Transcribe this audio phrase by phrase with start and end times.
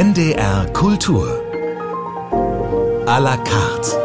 [0.00, 1.26] NDR Kultur.
[3.06, 3.96] A la carte.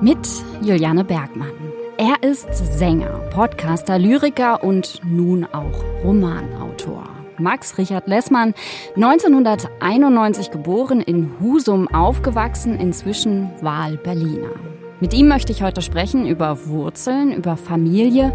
[0.00, 0.26] Mit
[0.60, 1.52] Juliane Bergmann.
[1.96, 7.04] Er ist Sänger, Podcaster, Lyriker und nun auch Romanautor.
[7.38, 8.54] Max Richard Lessmann,
[8.96, 14.50] 1991 geboren, in Husum aufgewachsen, inzwischen Wahl-Berliner.
[14.98, 18.32] Mit ihm möchte ich heute sprechen über Wurzeln, über Familie,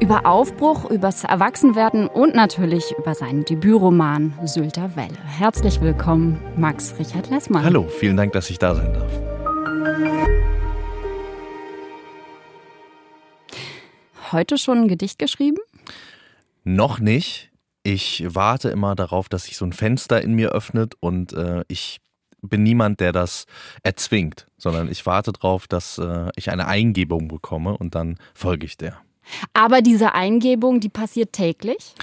[0.00, 5.16] über Aufbruch, übers Erwachsenwerden und natürlich über seinen Debütroman Sylter Welle.
[5.24, 7.64] Herzlich willkommen, Max Richard Lessmann.
[7.64, 9.10] Hallo, vielen Dank, dass ich da sein darf.
[14.32, 15.58] Heute schon ein Gedicht geschrieben?
[16.64, 17.50] Noch nicht.
[17.84, 22.00] Ich warte immer darauf, dass sich so ein Fenster in mir öffnet und äh, ich
[22.40, 23.44] bin niemand, der das
[23.82, 28.76] erzwingt, sondern ich warte darauf, dass äh, ich eine Eingebung bekomme und dann folge ich
[28.76, 29.00] der.
[29.52, 31.94] Aber diese Eingebung, die passiert täglich?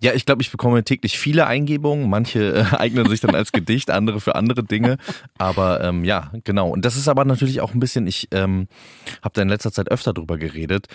[0.00, 2.10] Ja, ich glaube, ich bekomme täglich viele Eingebungen.
[2.10, 4.98] Manche äh, eignen sich dann als Gedicht, andere für andere Dinge.
[5.38, 6.68] Aber ähm, ja, genau.
[6.68, 8.68] Und das ist aber natürlich auch ein bisschen, ich ähm,
[9.22, 10.88] habe da in letzter Zeit öfter drüber geredet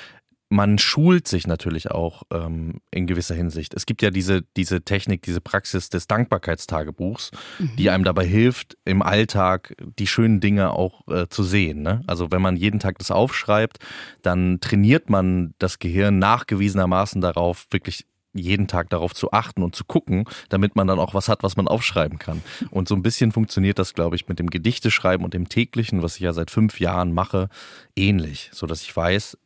[0.50, 3.75] man schult sich natürlich auch ähm, in gewisser Hinsicht.
[3.75, 7.75] Es gibt ja diese, diese Technik, diese Praxis des Dankbarkeitstagebuchs, mhm.
[7.78, 11.83] die einem dabei hilft, im Alltag die schönen Dinge auch äh, zu sehen.
[11.83, 12.02] Ne?
[12.08, 13.78] Also wenn man jeden Tag das aufschreibt,
[14.23, 19.84] dann trainiert man das Gehirn nachgewiesenermaßen darauf, wirklich jeden Tag darauf zu achten und zu
[19.84, 22.41] gucken, damit man dann auch was hat, was man aufschreiben kann.
[22.69, 26.16] Und so ein bisschen funktioniert das, glaube ich, mit dem Gedichteschreiben und dem täglichen, was
[26.16, 27.50] ich ja seit fünf Jahren mache,
[27.95, 29.38] ähnlich, so dass ich weiß,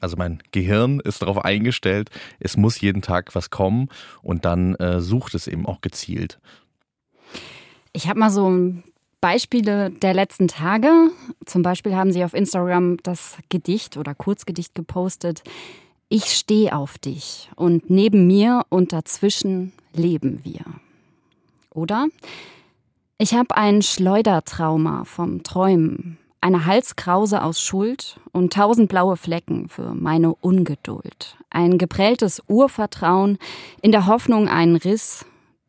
[0.00, 2.10] also mein Gehirn ist darauf eingestellt,
[2.40, 3.88] es muss jeden Tag was kommen
[4.22, 6.38] und dann äh, sucht es eben auch gezielt.
[7.92, 8.72] Ich habe mal so
[9.20, 11.10] Beispiele der letzten Tage.
[11.46, 15.42] Zum Beispiel haben Sie auf Instagram das Gedicht oder Kurzgedicht gepostet.
[16.08, 20.64] Ich stehe auf dich und neben mir und dazwischen leben wir.
[21.70, 22.08] Oder?
[23.18, 29.94] Ich habe ein Schleudertrauma vom Träumen eine Halskrause aus Schuld und tausend blaue Flecken für
[29.94, 31.36] meine Ungeduld.
[31.50, 33.38] Ein geprelltes Urvertrauen
[33.80, 35.24] in der Hoffnung einen Riss.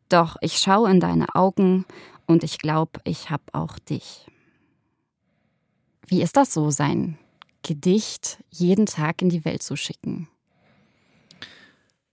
[0.08, 1.86] Doch ich schaue in deine Augen
[2.26, 4.26] und ich glaube, ich hab auch dich.
[6.06, 7.18] Wie ist das so, sein
[7.62, 10.28] Gedicht jeden Tag in die Welt zu schicken?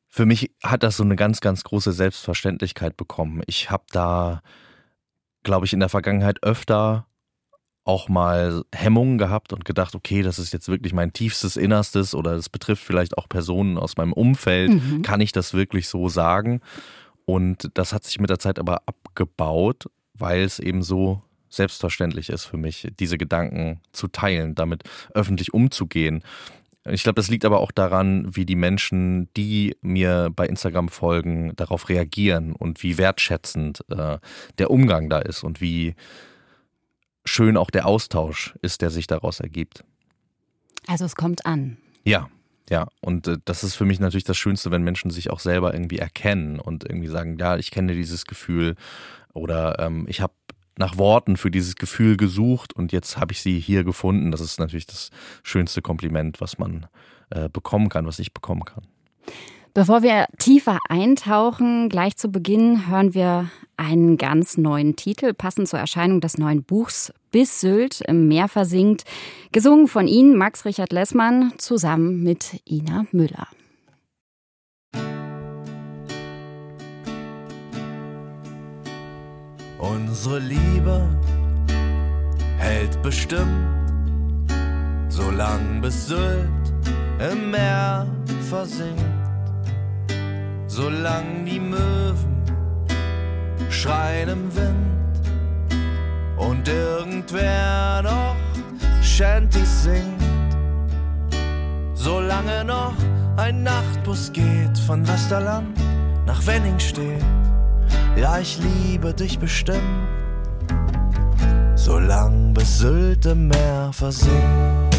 [0.08, 3.42] Für mich hat das so eine ganz, ganz große Selbstverständlichkeit bekommen.
[3.48, 4.42] Ich habe da,
[5.44, 7.08] glaube ich, in der Vergangenheit öfter
[7.84, 12.36] auch mal Hemmungen gehabt und gedacht, okay, das ist jetzt wirklich mein tiefstes Innerstes oder
[12.36, 14.72] das betrifft vielleicht auch Personen aus meinem Umfeld.
[14.72, 15.02] Mhm.
[15.02, 16.62] Kann ich das wirklich so sagen?
[17.26, 22.46] Und das hat sich mit der Zeit aber abgebaut, weil es eben so selbstverständlich ist
[22.46, 26.24] für mich, diese Gedanken zu teilen, damit öffentlich umzugehen.
[26.90, 31.56] Ich glaube, das liegt aber auch daran, wie die Menschen, die mir bei Instagram folgen,
[31.56, 34.18] darauf reagieren und wie wertschätzend äh,
[34.58, 35.96] der Umgang da ist und wie
[37.26, 39.84] schön auch der Austausch ist, der sich daraus ergibt.
[40.88, 41.78] Also es kommt an.
[42.04, 42.30] Ja,
[42.70, 42.88] ja.
[43.02, 46.00] Und äh, das ist für mich natürlich das Schönste, wenn Menschen sich auch selber irgendwie
[46.00, 48.76] erkennen und irgendwie sagen, ja, ich kenne dieses Gefühl
[49.34, 50.34] oder ähm, ich habe
[50.78, 54.32] nach Worten für dieses Gefühl gesucht und jetzt habe ich sie hier gefunden.
[54.32, 55.12] Das ist natürlich das
[55.44, 56.88] schönste Kompliment, was man
[57.30, 58.88] äh, bekommen kann, was ich bekommen kann.
[59.74, 65.80] Bevor wir tiefer eintauchen, gleich zu Beginn hören wir einen ganz neuen Titel, passend zur
[65.80, 69.06] Erscheinung des neuen Buchs Bis Sylt im Meer versinkt,
[69.54, 73.48] gesungen von Ihnen, Max Richard Lessmann, zusammen mit Ina Müller.
[79.78, 81.08] Unsere Liebe
[82.58, 83.48] hält bestimmt,
[85.08, 86.50] solang bis Sylt
[87.20, 88.06] im Meer
[88.50, 89.21] versinkt
[90.72, 92.44] solang die Möwen
[93.70, 95.22] schreien im Wind
[96.38, 98.36] und irgendwer noch
[99.04, 100.24] Shanties singt.
[101.94, 102.94] Solange noch
[103.36, 105.78] ein Nachtbus geht von Westerland
[106.26, 107.22] nach Wenningstedt,
[108.16, 110.08] ja, ich liebe dich bestimmt.
[111.76, 114.96] Solang bis Sylt im Meer versinkt.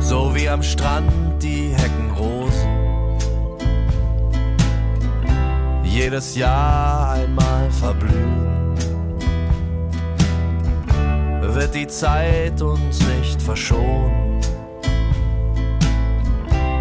[0.00, 2.45] So wie am Strand die Heckenrosen
[5.96, 8.74] jedes Jahr einmal verblühen.
[11.40, 14.42] Wird die Zeit uns nicht verschonen,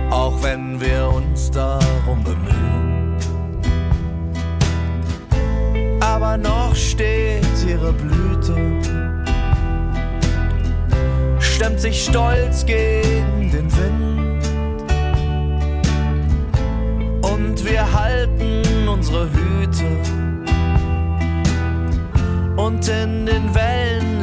[0.10, 3.16] auch wenn wir uns darum bemühen.
[6.02, 8.82] Aber noch steht ihre Blüte,
[11.40, 14.15] stemmt sich stolz gegen den Wind.
[17.66, 19.86] Wir halten unsere Hüte.
[22.56, 24.15] Und in den Wellen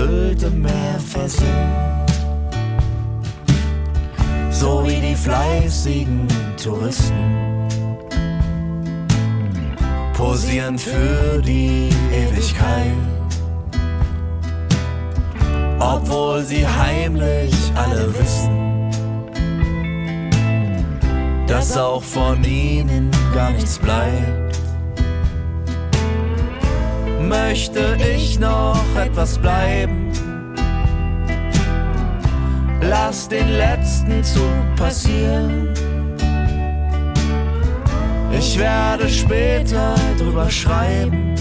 [0.00, 2.12] Sylt im Meer versinkt.
[4.50, 6.28] So wie die fleißigen
[6.62, 7.68] Touristen
[10.14, 12.92] posieren für die Ewigkeit.
[15.80, 18.90] Obwohl sie heimlich alle wissen,
[21.46, 24.49] dass auch von ihnen gar nichts bleibt.
[27.30, 30.10] Möchte ich noch etwas bleiben?
[32.82, 35.68] Lass den letzten Zug passieren.
[38.36, 41.36] Ich werde später drüber schreiben.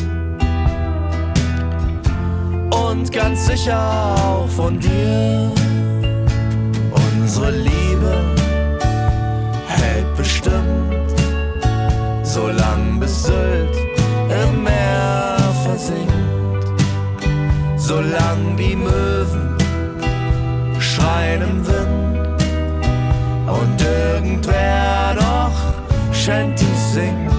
[2.70, 5.52] Und ganz sicher auch von dir.
[6.92, 8.36] Unsere Liebe
[9.68, 11.16] hält bestimmt,
[12.22, 13.76] solang bis Sylt
[14.30, 15.39] im Meer
[15.70, 16.14] versinkt.
[17.78, 19.56] Solang die Möwen
[20.80, 22.44] schreien im Wind
[23.60, 25.58] und irgendwer noch
[26.14, 27.32] Shanties singt.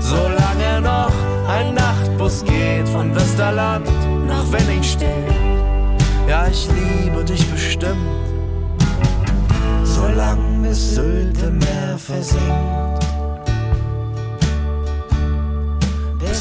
[0.00, 1.16] Solange noch
[1.48, 3.86] ein Nachtbus geht von Westerland
[4.26, 5.34] nach Wenningstedt.
[6.28, 8.10] Ja, ich liebe dich bestimmt.
[9.84, 13.05] Solange bis Sylt im Meer versinkt.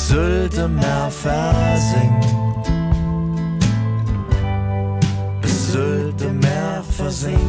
[0.08, 2.26] Sylt im Meer versinkt.
[5.42, 7.42] Bis Sylt im Meer versinkt.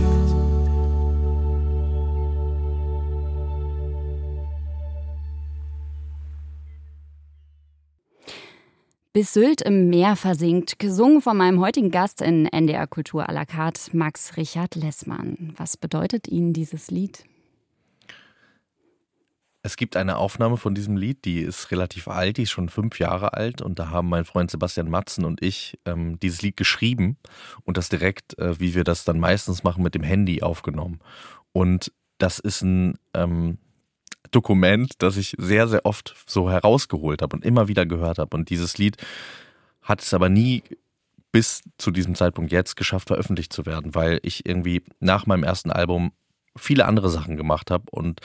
[9.13, 13.45] Bis Sylt im Meer versinkt, gesungen von meinem heutigen Gast in NDR Kultur à la
[13.45, 15.53] carte, Max Richard Lessmann.
[15.59, 17.27] Was bedeutet Ihnen dieses Lied?
[19.67, 23.01] Es gibt eine Aufnahme von diesem Lied, die ist relativ alt, die ist schon fünf
[23.01, 27.17] Jahre alt und da haben mein Freund Sebastian Matzen und ich ähm, dieses Lied geschrieben
[27.65, 31.01] und das direkt, äh, wie wir das dann meistens machen, mit dem Handy aufgenommen.
[31.51, 33.59] Und das ist ein ähm,
[34.31, 38.37] Dokument, das ich sehr, sehr oft so herausgeholt habe und immer wieder gehört habe.
[38.37, 38.99] Und dieses Lied
[39.83, 40.63] hat es aber nie
[41.33, 45.73] bis zu diesem Zeitpunkt jetzt geschafft, veröffentlicht zu werden, weil ich irgendwie nach meinem ersten
[45.73, 46.13] Album
[46.57, 48.21] viele andere Sachen gemacht habe und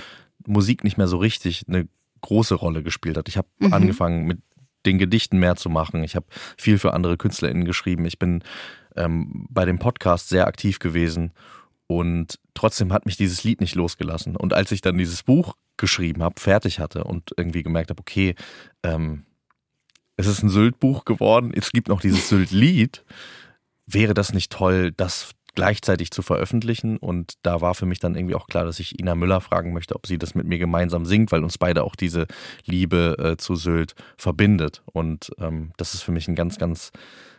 [0.47, 1.87] Musik nicht mehr so richtig eine
[2.21, 3.27] große Rolle gespielt hat.
[3.27, 3.73] Ich habe mhm.
[3.73, 4.39] angefangen mit
[4.85, 6.03] den Gedichten mehr zu machen.
[6.03, 6.25] Ich habe
[6.57, 8.05] viel für andere KünstlerInnen geschrieben.
[8.05, 8.43] Ich bin
[8.95, 11.31] ähm, bei dem Podcast sehr aktiv gewesen
[11.87, 14.35] und trotzdem hat mich dieses Lied nicht losgelassen.
[14.35, 18.35] Und als ich dann dieses Buch geschrieben habe, fertig hatte und irgendwie gemerkt habe, okay,
[18.83, 19.25] ähm,
[20.17, 23.03] es ist ein Sylt-Buch geworden, es gibt noch dieses Sylt-Lied,
[23.87, 26.97] wäre das nicht toll, das gleichzeitig zu veröffentlichen.
[26.97, 29.95] Und da war für mich dann irgendwie auch klar, dass ich Ina Müller fragen möchte,
[29.95, 32.27] ob sie das mit mir gemeinsam singt, weil uns beide auch diese
[32.65, 34.81] Liebe äh, zu Sylt verbindet.
[34.85, 36.91] Und ähm, das ist für mich ein ganz, ganz,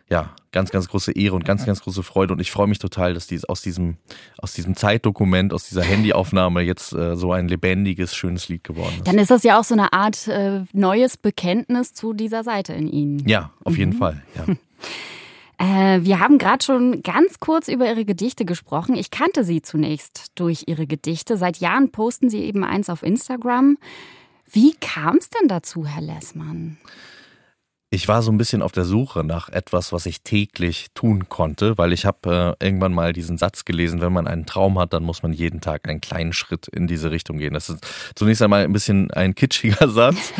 [0.09, 2.33] ja, ganz, ganz große Ehre und ganz, ganz große Freude.
[2.33, 3.97] Und ich freue mich total, dass dies aus diesem,
[4.37, 9.07] aus diesem Zeitdokument, aus dieser Handyaufnahme jetzt äh, so ein lebendiges, schönes Lied geworden ist.
[9.07, 12.87] Dann ist das ja auch so eine Art äh, neues Bekenntnis zu dieser Seite in
[12.87, 13.27] Ihnen.
[13.27, 13.97] Ja, auf jeden mhm.
[13.97, 14.23] Fall.
[14.35, 14.45] Ja.
[15.63, 18.95] Äh, wir haben gerade schon ganz kurz über Ihre Gedichte gesprochen.
[18.95, 21.37] Ich kannte Sie zunächst durch Ihre Gedichte.
[21.37, 23.77] Seit Jahren posten Sie eben eins auf Instagram.
[24.51, 26.77] Wie kam es denn dazu, Herr Lessmann?
[27.91, 31.77] Ich war so ein bisschen auf der Suche nach etwas, was ich täglich tun konnte,
[31.77, 35.03] weil ich habe äh, irgendwann mal diesen Satz gelesen, wenn man einen Traum hat, dann
[35.03, 37.53] muss man jeden Tag einen kleinen Schritt in diese Richtung gehen.
[37.53, 40.33] Das ist zunächst einmal ein bisschen ein kitschiger Satz,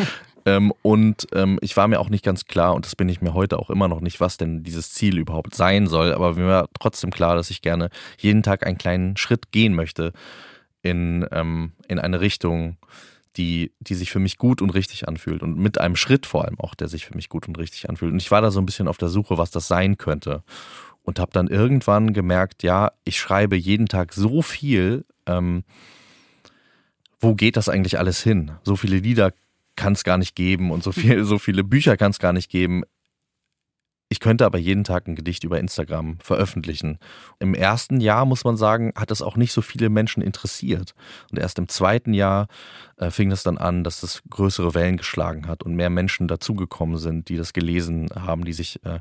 [0.46, 3.32] ähm, und ähm, ich war mir auch nicht ganz klar, und das bin ich mir
[3.32, 6.12] heute auch immer noch nicht, was denn dieses Ziel überhaupt sein soll.
[6.12, 10.12] Aber mir war trotzdem klar, dass ich gerne jeden Tag einen kleinen Schritt gehen möchte
[10.82, 12.76] in, ähm, in eine Richtung,
[13.36, 15.42] die, die sich für mich gut und richtig anfühlt.
[15.42, 18.12] Und mit einem Schritt vor allem auch, der sich für mich gut und richtig anfühlt.
[18.12, 20.42] Und ich war da so ein bisschen auf der Suche, was das sein könnte.
[21.02, 25.06] Und habe dann irgendwann gemerkt, ja, ich schreibe jeden Tag so viel.
[25.26, 25.64] Ähm,
[27.18, 28.52] wo geht das eigentlich alles hin?
[28.62, 29.32] So viele Lieder
[29.76, 32.50] kann es gar nicht geben und so viel, so viele Bücher kann es gar nicht
[32.50, 32.84] geben.
[34.10, 36.98] Ich könnte aber jeden Tag ein Gedicht über Instagram veröffentlichen.
[37.40, 40.94] Im ersten Jahr, muss man sagen, hat es auch nicht so viele Menschen interessiert.
[41.32, 42.46] Und erst im zweiten Jahr
[42.96, 46.98] äh, fing es dann an, dass es größere Wellen geschlagen hat und mehr Menschen dazugekommen
[46.98, 49.00] sind, die das gelesen haben, die sich äh,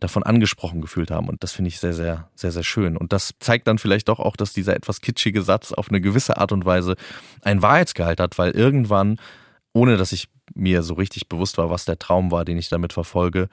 [0.00, 1.28] davon angesprochen gefühlt haben.
[1.28, 2.96] Und das finde ich sehr, sehr, sehr, sehr schön.
[2.96, 6.38] Und das zeigt dann vielleicht doch auch, dass dieser etwas kitschige Satz auf eine gewisse
[6.38, 6.94] Art und Weise
[7.42, 9.18] ein Wahrheitsgehalt hat, weil irgendwann,
[9.76, 12.94] ohne dass ich mir so richtig bewusst war, was der Traum war, den ich damit
[12.94, 13.48] verfolge,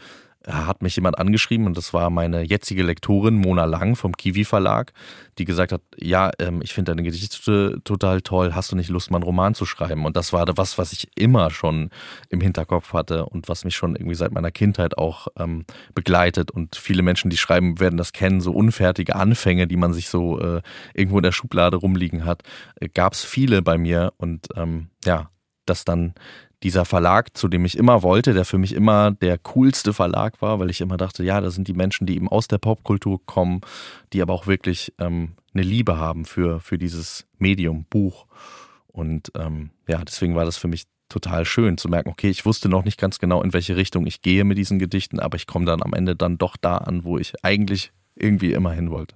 [0.48, 4.92] hat mich jemand angeschrieben und das war meine jetzige Lektorin Mona Lang vom Kiwi Verlag,
[5.38, 9.10] die gesagt hat, ja, ähm, ich finde deine Gedichte total toll, hast du nicht Lust,
[9.10, 10.06] mal einen Roman zu schreiben?
[10.06, 11.92] Und das war was, was ich immer schon
[12.30, 15.66] im Hinterkopf hatte und was mich schon irgendwie seit meiner Kindheit auch ähm,
[15.96, 16.52] begleitet.
[16.52, 20.40] Und viele Menschen, die schreiben, werden das kennen, so unfertige Anfänge, die man sich so
[20.40, 20.62] äh,
[20.94, 22.44] irgendwo in der Schublade rumliegen hat,
[22.82, 25.30] äh, gab es viele bei mir und ähm, ja,
[25.66, 26.14] dass dann
[26.64, 30.60] dieser Verlag, zu dem ich immer wollte, der für mich immer der coolste Verlag war,
[30.60, 33.62] weil ich immer dachte, ja, da sind die Menschen, die eben aus der Popkultur kommen,
[34.14, 38.26] die aber auch wirklich ähm, eine Liebe haben für, für dieses Medium, Buch.
[38.88, 42.70] Und ähm, ja, deswegen war das für mich total schön zu merken, okay, ich wusste
[42.70, 45.66] noch nicht ganz genau, in welche Richtung ich gehe mit diesen Gedichten, aber ich komme
[45.66, 49.16] dann am Ende dann doch da an, wo ich eigentlich irgendwie immer hin wollte.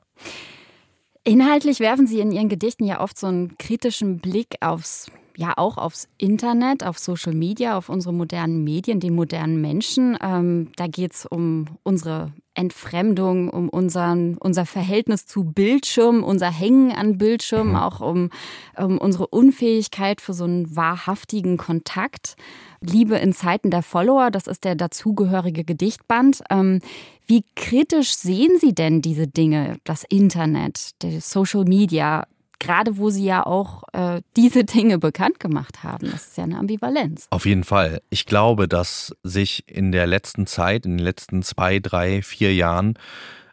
[1.24, 5.78] Inhaltlich werfen Sie in Ihren Gedichten ja oft so einen kritischen Blick aufs ja auch
[5.78, 10.18] aufs Internet, auf Social Media, auf unsere modernen Medien, den modernen Menschen.
[10.20, 16.92] Ähm, da geht es um unsere Entfremdung, um unseren, unser Verhältnis zu Bildschirmen, unser Hängen
[16.92, 17.78] an Bildschirmen, mhm.
[17.78, 18.32] auch um,
[18.76, 22.36] um unsere Unfähigkeit für so einen wahrhaftigen Kontakt.
[22.82, 26.42] Liebe in Zeiten der Follower, das ist der dazugehörige Gedichtband.
[26.50, 26.80] Ähm,
[27.28, 32.26] wie kritisch sehen Sie denn diese Dinge, das Internet, die Social Media?
[32.60, 36.10] Gerade wo Sie ja auch äh, diese Dinge bekannt gemacht haben.
[36.12, 37.28] Das ist ja eine Ambivalenz.
[37.30, 38.02] Auf jeden Fall.
[38.10, 42.98] Ich glaube, dass sich in der letzten Zeit, in den letzten zwei, drei, vier Jahren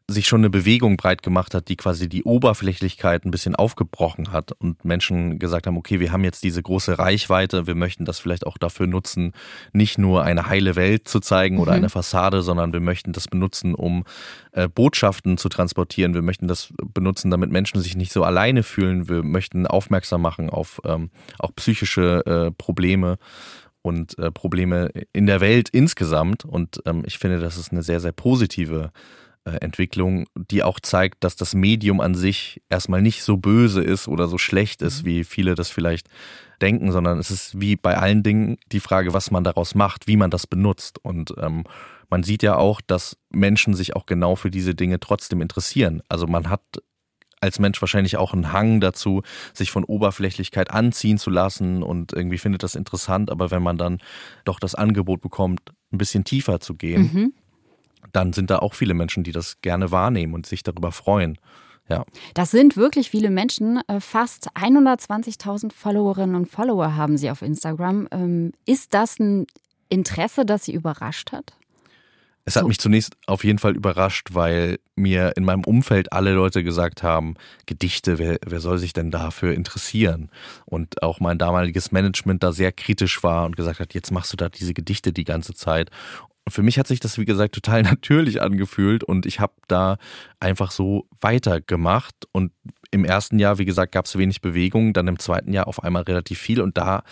[0.07, 4.53] sich schon eine Bewegung breit gemacht hat, die quasi die Oberflächlichkeit ein bisschen aufgebrochen hat
[4.53, 8.47] und Menschen gesagt haben, okay, wir haben jetzt diese große Reichweite, wir möchten das vielleicht
[8.47, 9.33] auch dafür nutzen,
[9.73, 11.79] nicht nur eine heile Welt zu zeigen oder mhm.
[11.79, 14.05] eine Fassade, sondern wir möchten das benutzen, um
[14.53, 16.13] äh, Botschaften zu transportieren.
[16.13, 19.09] Wir möchten das benutzen, damit Menschen sich nicht so alleine fühlen.
[19.09, 23.17] Wir möchten aufmerksam machen auf ähm, auch psychische äh, Probleme
[23.81, 26.45] und äh, Probleme in der Welt insgesamt.
[26.45, 28.93] Und ähm, ich finde, das ist eine sehr, sehr positive
[29.45, 34.27] Entwicklung, die auch zeigt, dass das Medium an sich erstmal nicht so böse ist oder
[34.27, 35.07] so schlecht ist, mhm.
[35.07, 36.09] wie viele das vielleicht
[36.63, 40.17] denken, sondern es ist wie bei allen Dingen die Frage, was man daraus macht, wie
[40.17, 40.99] man das benutzt.
[41.03, 41.65] Und ähm,
[42.09, 46.03] man sieht ja auch, dass Menschen sich auch genau für diese Dinge trotzdem interessieren.
[46.09, 46.63] Also man hat
[47.41, 49.23] als Mensch wahrscheinlich auch einen Hang dazu,
[49.53, 53.99] sich von Oberflächlichkeit anziehen zu lassen und irgendwie findet das interessant, aber wenn man dann
[54.47, 55.61] doch das Angebot bekommt,
[55.93, 57.33] ein bisschen tiefer zu gehen, mhm
[58.15, 61.39] dann sind da auch viele Menschen, die das gerne wahrnehmen und sich darüber freuen.
[61.89, 62.05] Ja.
[62.33, 63.81] Das sind wirklich viele Menschen.
[63.89, 68.09] Äh, fast 120.000 Followerinnen und Follower haben sie auf Instagram.
[68.11, 69.47] Ähm, ist das ein
[69.91, 71.53] Interesse, das Sie überrascht hat?
[72.47, 76.63] Es hat mich zunächst auf jeden Fall überrascht, weil mir in meinem Umfeld alle Leute
[76.63, 80.31] gesagt haben, Gedichte, wer, wer soll sich denn dafür interessieren?
[80.67, 84.37] Und auch mein damaliges Management da sehr kritisch war und gesagt hat, jetzt machst du
[84.37, 85.91] da diese Gedichte die ganze Zeit.
[86.49, 89.97] Für mich hat sich das, wie gesagt, total natürlich angefühlt und ich habe da
[90.41, 92.15] einfach so weitergemacht.
[92.33, 92.53] Und
[92.91, 96.03] im ersten Jahr, wie gesagt, gab es wenig Bewegung, dann im zweiten Jahr auf einmal
[96.03, 97.03] relativ viel und da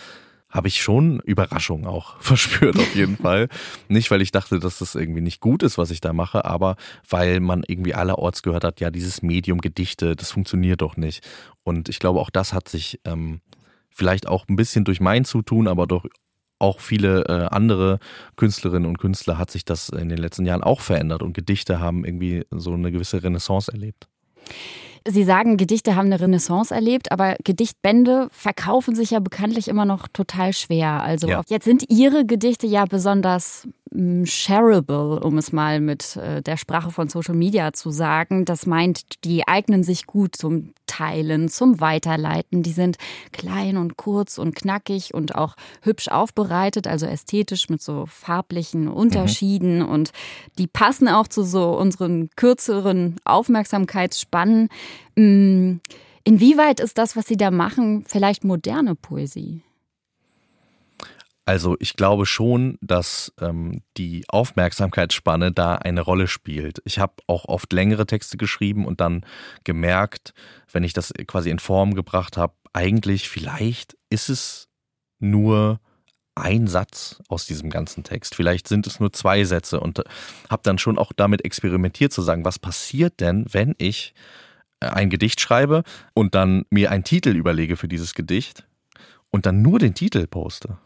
[0.53, 3.49] habe ich schon Überraschung auch verspürt, auf jeden Fall.
[3.89, 6.75] Nicht, weil ich dachte, dass das irgendwie nicht gut ist, was ich da mache, aber
[7.09, 11.27] weil man irgendwie allerorts gehört hat, ja, dieses Medium Gedichte, das funktioniert doch nicht.
[11.63, 13.41] Und ich glaube, auch das hat sich ähm,
[13.89, 16.05] vielleicht auch ein bisschen durch mein Zutun, aber doch
[16.63, 17.99] auch viele äh, andere
[18.37, 22.05] Künstlerinnen und Künstler hat sich das in den letzten Jahren auch verändert und Gedichte haben
[22.05, 24.07] irgendwie so eine gewisse Renaissance erlebt.
[25.05, 30.07] Sie sagen, Gedichte haben eine Renaissance erlebt, aber Gedichtbände verkaufen sich ja bekanntlich immer noch
[30.07, 31.03] total schwer.
[31.03, 31.41] Also ja.
[31.49, 33.67] jetzt sind Ihre Gedichte ja besonders
[34.25, 38.45] shareable, um es mal mit äh, der Sprache von Social Media zu sagen.
[38.45, 42.63] Das meint, die eignen sich gut zum Teilen, zum Weiterleiten.
[42.63, 42.97] Die sind
[43.31, 49.79] klein und kurz und knackig und auch hübsch aufbereitet, also ästhetisch mit so farblichen Unterschieden
[49.79, 49.89] mhm.
[49.89, 50.11] und
[50.57, 54.69] die passen auch zu so unseren kürzeren Aufmerksamkeitsspannen.
[55.15, 59.61] Inwieweit ist das, was Sie da machen, vielleicht moderne Poesie?
[61.45, 66.81] Also ich glaube schon, dass ähm, die Aufmerksamkeitsspanne da eine Rolle spielt.
[66.85, 69.25] Ich habe auch oft längere Texte geschrieben und dann
[69.65, 70.33] gemerkt,
[70.71, 74.69] wenn ich das quasi in Form gebracht habe, eigentlich vielleicht ist es
[75.19, 75.81] nur
[76.35, 78.35] ein Satz aus diesem ganzen Text.
[78.35, 80.03] Vielleicht sind es nur zwei Sätze und äh,
[80.49, 84.13] habe dann schon auch damit experimentiert zu sagen, was passiert denn, wenn ich
[84.79, 85.83] äh, ein Gedicht schreibe
[86.13, 88.65] und dann mir einen Titel überlege für dieses Gedicht
[89.29, 90.77] und dann nur den Titel poste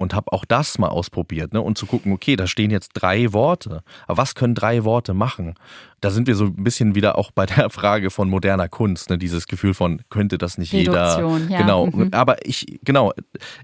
[0.00, 1.60] und habe auch das mal ausprobiert, ne?
[1.60, 3.82] Und zu gucken, okay, da stehen jetzt drei Worte.
[4.06, 5.56] Aber was können drei Worte machen?
[6.00, 9.18] Da sind wir so ein bisschen wieder auch bei der Frage von moderner Kunst, ne?
[9.18, 11.52] Dieses Gefühl von, könnte das nicht Reduktion, jeder.
[11.52, 11.58] Ja.
[11.60, 11.86] Genau.
[11.86, 12.08] Mhm.
[12.12, 13.12] Aber ich, genau,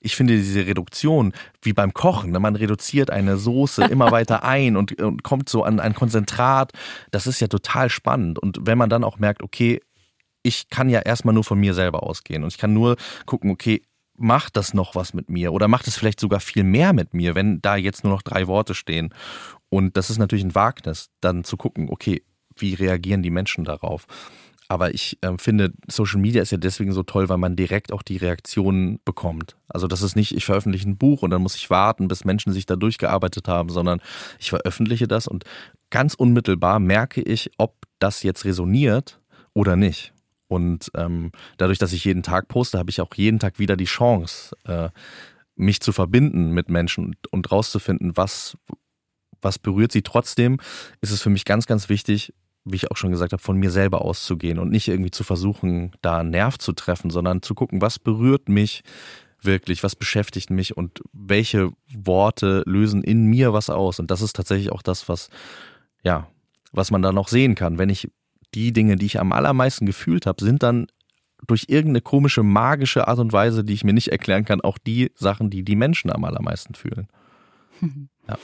[0.03, 2.39] ich finde diese Reduktion wie beim Kochen, ne?
[2.39, 6.73] man reduziert eine Soße immer weiter ein und, und kommt so an ein Konzentrat.
[7.13, 8.39] Das ist ja total spannend.
[8.39, 9.81] Und wenn man dann auch merkt, okay,
[10.43, 13.81] ich kann ja erstmal nur von mir selber ausgehen und ich kann nur gucken, okay,
[14.19, 17.35] macht das noch was mit mir oder macht es vielleicht sogar viel mehr mit mir,
[17.35, 19.15] wenn da jetzt nur noch drei Worte stehen.
[19.69, 22.23] Und das ist natürlich ein Wagnis, dann zu gucken, okay,
[22.57, 24.07] wie reagieren die Menschen darauf?
[24.69, 28.03] Aber ich äh, finde, Social Media ist ja deswegen so toll, weil man direkt auch
[28.03, 29.57] die Reaktionen bekommt.
[29.69, 32.53] Also das ist nicht, ich veröffentliche ein Buch und dann muss ich warten, bis Menschen
[32.53, 34.01] sich da durchgearbeitet haben, sondern
[34.41, 35.45] ich veröffentliche das und
[35.91, 39.21] ganz unmittelbar merke ich, ob das jetzt resoniert
[39.55, 40.13] oder nicht.
[40.49, 43.85] Und ähm, dadurch, dass ich jeden Tag poste, habe ich auch jeden Tag wieder die
[43.85, 44.91] Chance, äh,
[45.57, 48.57] mich zu verbinden mit Menschen und, und rauszufinden, was,
[49.41, 50.03] was berührt sie.
[50.03, 50.59] Trotzdem
[51.01, 52.33] ist es für mich ganz, ganz wichtig,
[52.65, 55.93] wie ich auch schon gesagt habe, von mir selber auszugehen und nicht irgendwie zu versuchen,
[56.03, 58.83] da einen Nerv zu treffen, sondern zu gucken, was berührt mich
[59.41, 64.01] wirklich, was beschäftigt mich und welche Worte lösen in mir was aus.
[64.01, 65.29] Und das ist tatsächlich auch das, was,
[66.03, 66.29] ja,
[66.73, 67.79] was man da noch sehen kann.
[67.79, 68.11] Wenn ich
[68.57, 70.87] die Dinge, die ich am allermeisten gefühlt habe, sind dann
[71.47, 75.13] durch irgendeine komische, magische Art und Weise, die ich mir nicht erklären kann, auch die
[75.15, 77.09] Sachen, die die Menschen am allermeisten fühlen.
[78.29, 78.39] Ja.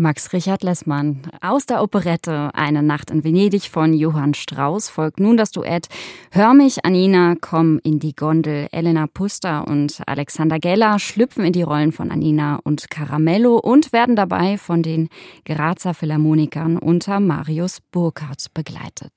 [0.00, 1.20] Max Richard Lessmann.
[1.42, 5.88] Aus der Operette Eine Nacht in Venedig von Johann Strauss folgt nun das Duett
[6.30, 8.66] Hör mich, Anina, komm in die Gondel.
[8.72, 14.16] Elena Puster und Alexander Geller schlüpfen in die Rollen von Anina und Caramello und werden
[14.16, 15.10] dabei von den
[15.44, 19.12] Grazer Philharmonikern unter Marius Burkhardt begleitet.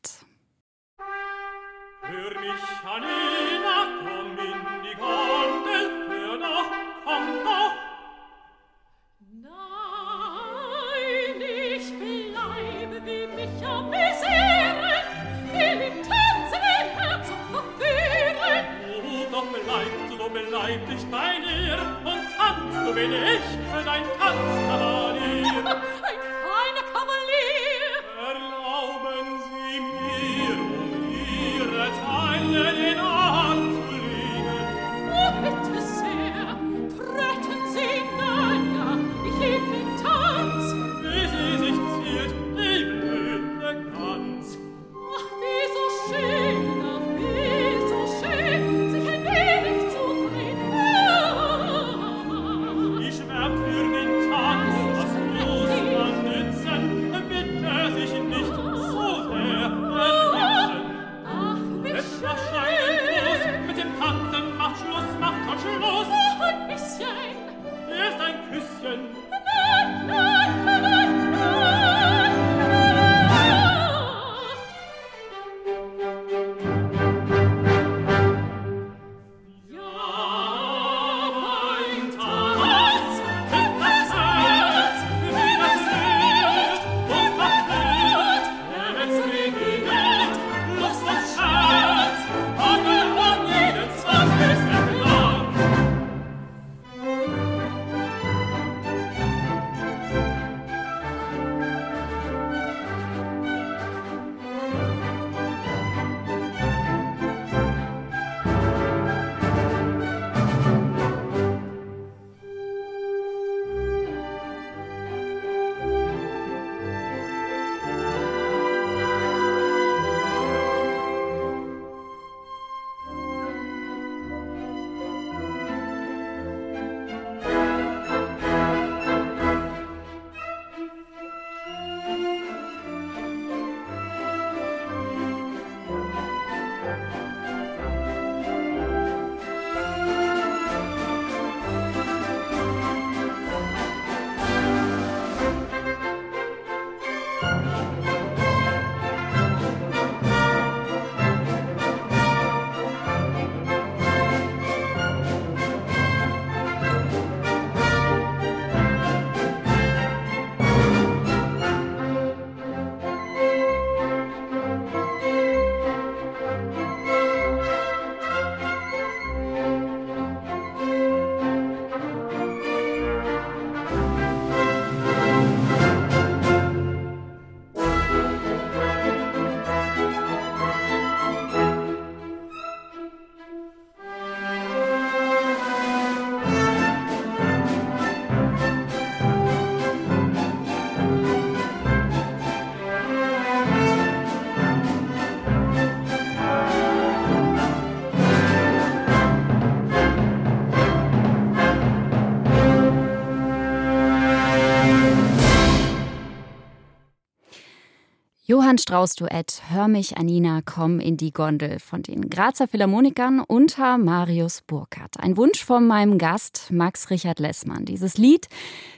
[208.73, 213.99] Johann Strauss Duett Hör mich Anina, komm in die Gondel von den Grazer Philharmonikern unter
[213.99, 215.19] Marius Burkhardt.
[215.19, 217.85] Ein Wunsch von meinem Gast Max Richard Lessmann.
[217.85, 218.47] Dieses Lied,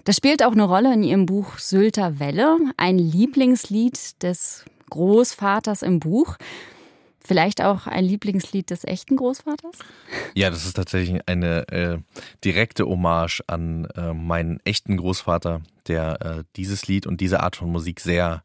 [0.05, 5.99] das spielt auch eine Rolle in ihrem Buch Sylter Welle, ein Lieblingslied des Großvaters im
[5.99, 6.37] Buch.
[7.19, 9.75] Vielleicht auch ein Lieblingslied des echten Großvaters?
[10.35, 11.97] Ja, das ist tatsächlich eine äh,
[12.45, 17.69] direkte Hommage an äh, meinen echten Großvater, der äh, dieses Lied und diese Art von
[17.69, 18.41] Musik sehr,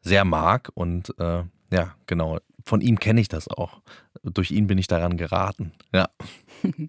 [0.00, 0.70] sehr mag.
[0.74, 3.80] Und äh, ja, genau, von ihm kenne ich das auch.
[4.22, 5.72] Durch ihn bin ich daran geraten.
[5.92, 6.08] Ja.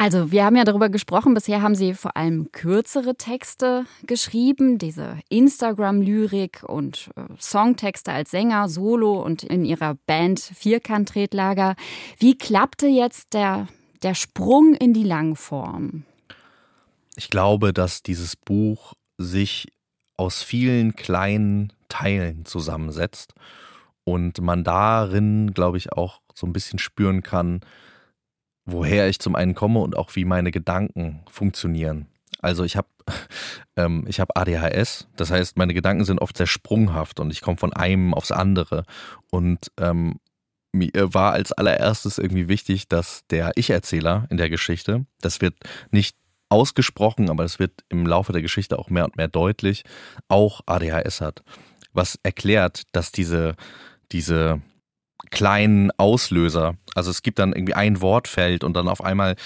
[0.00, 5.18] Also, wir haben ja darüber gesprochen, bisher haben Sie vor allem kürzere Texte geschrieben, diese
[5.28, 11.74] Instagram-Lyrik und äh, Songtexte als Sänger, Solo und in Ihrer Band Vierkant-Tretlager.
[12.16, 13.66] Wie klappte jetzt der,
[14.04, 16.04] der Sprung in die Langform?
[17.16, 19.66] Ich glaube, dass dieses Buch sich
[20.18, 23.32] aus vielen kleinen Teilen zusammensetzt
[24.04, 27.60] und man darin, glaube ich, auch so ein bisschen spüren kann,
[28.66, 32.08] woher ich zum einen komme und auch wie meine Gedanken funktionieren.
[32.40, 32.88] Also ich habe
[33.76, 37.56] ähm, ich habe ADHS, das heißt, meine Gedanken sind oft sehr sprunghaft und ich komme
[37.56, 38.84] von einem aufs andere.
[39.30, 40.20] Und ähm,
[40.72, 45.54] mir war als allererstes irgendwie wichtig, dass der Ich-Erzähler in der Geschichte, das wird
[45.90, 46.16] nicht
[46.48, 49.84] ausgesprochen, aber es wird im Laufe der Geschichte auch mehr und mehr deutlich,
[50.28, 51.42] auch ADHS hat.
[51.92, 53.54] Was erklärt, dass diese,
[54.12, 54.60] diese
[55.30, 56.76] kleinen Auslöser.
[56.94, 59.36] Also es gibt dann irgendwie ein Wortfeld und dann auf einmal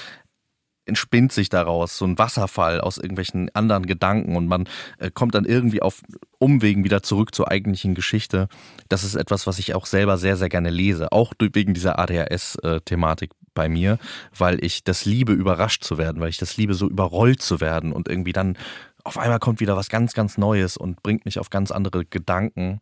[0.84, 4.68] entspinnt sich daraus so ein Wasserfall aus irgendwelchen anderen Gedanken und man
[4.98, 6.02] äh, kommt dann irgendwie auf
[6.38, 8.48] Umwegen wieder zurück zur eigentlichen Geschichte.
[8.88, 13.30] Das ist etwas, was ich auch selber sehr, sehr gerne lese, auch wegen dieser ADHS-Thematik
[13.54, 13.98] bei mir,
[14.36, 17.92] weil ich das liebe, überrascht zu werden, weil ich das liebe, so überrollt zu werden
[17.92, 18.56] und irgendwie dann
[19.04, 22.80] auf einmal kommt wieder was ganz, ganz Neues und bringt mich auf ganz andere Gedanken.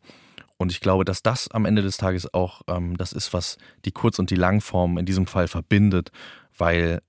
[0.58, 3.92] Und ich glaube, dass das am Ende des Tages auch ähm, das ist, was die
[3.92, 6.12] Kurz- und die Langform in diesem Fall verbindet,
[6.58, 7.00] weil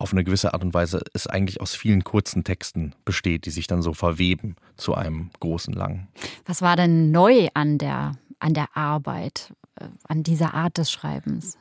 [0.00, 3.66] auf eine gewisse Art und Weise es eigentlich aus vielen kurzen Texten besteht, die sich
[3.66, 6.08] dann so verweben zu einem großen Langen.
[6.46, 11.58] Was war denn neu an der, an der Arbeit, äh, an dieser Art des Schreibens?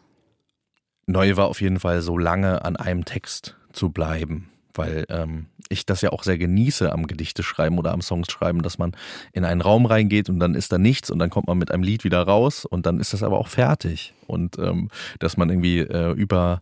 [1.06, 4.50] Neu war auf jeden Fall so lange an einem Text zu bleiben
[4.80, 8.62] weil ähm, ich das ja auch sehr genieße am Gedichte schreiben oder am Songs schreiben,
[8.62, 8.96] dass man
[9.34, 11.84] in einen Raum reingeht und dann ist da nichts und dann kommt man mit einem
[11.84, 15.80] Lied wieder raus und dann ist das aber auch fertig und ähm, dass man irgendwie
[15.80, 16.62] äh, über,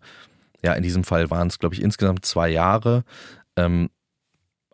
[0.63, 3.03] ja in diesem Fall waren es glaube ich insgesamt zwei Jahre,
[3.55, 3.89] ähm,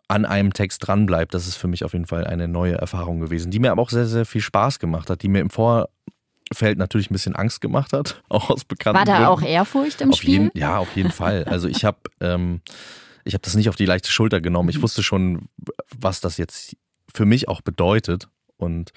[0.08, 3.50] an einem Text dranbleibt, das ist für mich auf jeden Fall eine neue Erfahrung gewesen,
[3.50, 7.10] die mir aber auch sehr, sehr viel Spaß gemacht hat, die mir im Vorfeld natürlich
[7.10, 9.30] ein bisschen Angst gemacht hat, auch aus bekannten War da Gründen.
[9.30, 10.32] auch Ehrfurcht im auf Spiel?
[10.32, 11.44] Jeden, ja, auf jeden Fall.
[11.44, 12.60] Also ich habe ähm,
[13.24, 14.68] ich habe das nicht auf die leichte Schulter genommen.
[14.68, 15.48] Ich wusste schon,
[15.98, 16.76] was das jetzt
[17.12, 18.92] für mich auch bedeutet und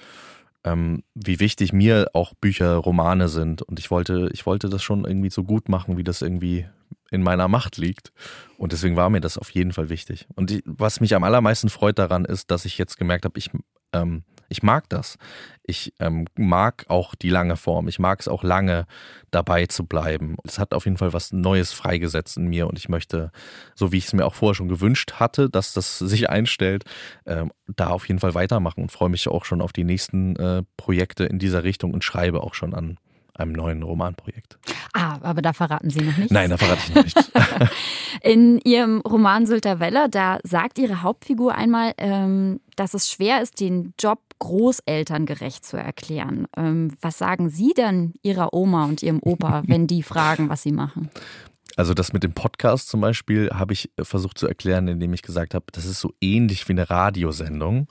[0.64, 3.62] ähm, wie wichtig mir auch Bücher, Romane sind.
[3.62, 6.66] Und ich wollte, ich wollte das schon irgendwie so gut machen, wie das irgendwie
[7.10, 8.12] in meiner Macht liegt.
[8.58, 10.26] Und deswegen war mir das auf jeden Fall wichtig.
[10.34, 13.50] Und ich, was mich am allermeisten freut daran ist, dass ich jetzt gemerkt habe, ich
[13.92, 15.18] ähm, ich mag das.
[15.62, 17.88] Ich ähm, mag auch die lange Form.
[17.88, 18.86] Ich mag es auch lange
[19.30, 20.36] dabei zu bleiben.
[20.44, 23.30] Es hat auf jeden Fall was Neues freigesetzt in mir und ich möchte,
[23.74, 26.84] so wie ich es mir auch vorher schon gewünscht hatte, dass das sich einstellt,
[27.26, 30.62] ähm, da auf jeden Fall weitermachen und freue mich auch schon auf die nächsten äh,
[30.76, 32.98] Projekte in dieser Richtung und schreibe auch schon an
[33.38, 34.58] einem neuen Romanprojekt.
[34.94, 36.32] Ah, aber da verraten Sie noch nichts.
[36.32, 37.30] Nein, da verrate ich noch nichts.
[38.22, 43.60] In Ihrem Roman Sylter Welle, da sagt Ihre Hauptfigur einmal, ähm, dass es schwer ist,
[43.60, 46.46] den Job großelterngerecht zu erklären.
[46.56, 50.72] Ähm, was sagen Sie denn Ihrer Oma und Ihrem Opa, wenn die fragen, was Sie
[50.72, 51.10] machen?
[51.76, 55.54] Also das mit dem Podcast zum Beispiel habe ich versucht zu erklären, indem ich gesagt
[55.54, 57.86] habe, das ist so ähnlich wie eine Radiosendung.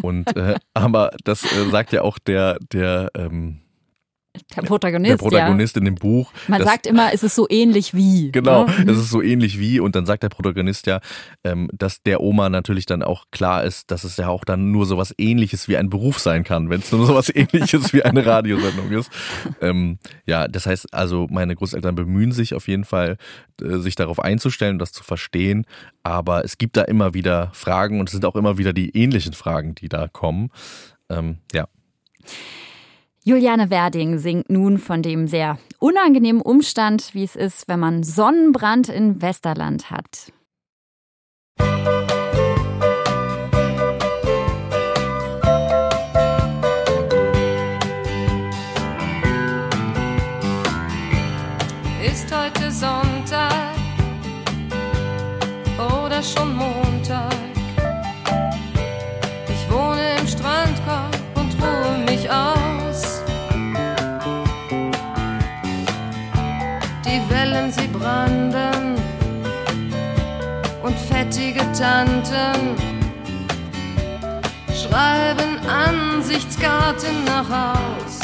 [0.00, 3.60] Und äh, aber das äh, sagt ja auch der der ähm,
[4.56, 5.10] der Protagonist.
[5.10, 5.80] Der Protagonist ja.
[5.80, 6.32] in dem Buch.
[6.46, 8.30] Man sagt immer, es ist so ähnlich wie.
[8.30, 8.90] Genau, ne?
[8.90, 9.80] es ist so ähnlich wie.
[9.80, 11.00] Und dann sagt der Protagonist ja,
[11.44, 14.86] ähm, dass der Oma natürlich dann auch klar ist, dass es ja auch dann nur
[14.86, 18.90] sowas ähnliches wie ein Beruf sein kann, wenn es nur sowas ähnliches wie eine Radiosendung
[18.92, 19.10] ist.
[19.60, 23.16] Ähm, ja, das heißt also, meine Großeltern bemühen sich auf jeden Fall,
[23.60, 25.66] äh, sich darauf einzustellen, das zu verstehen.
[26.02, 29.32] Aber es gibt da immer wieder Fragen und es sind auch immer wieder die ähnlichen
[29.32, 30.50] Fragen, die da kommen.
[31.08, 31.66] Ähm, ja.
[33.22, 38.88] Juliane Werding singt nun von dem sehr unangenehmen Umstand, wie es ist, wenn man Sonnenbrand
[38.88, 40.32] in Westerland hat.
[52.02, 53.76] Ist heute Sonntag
[55.76, 56.89] oder schon Montag?
[67.70, 68.96] Während sie branden
[70.82, 72.76] und fettige Tanten
[74.74, 78.20] schreiben Ansichtskarten nach Haus.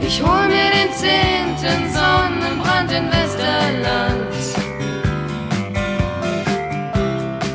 [0.00, 4.34] Ich hol mir den zehnten Sonnenbrand in Westerland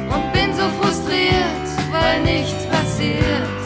[0.10, 3.61] und bin so frustriert, weil nichts passiert.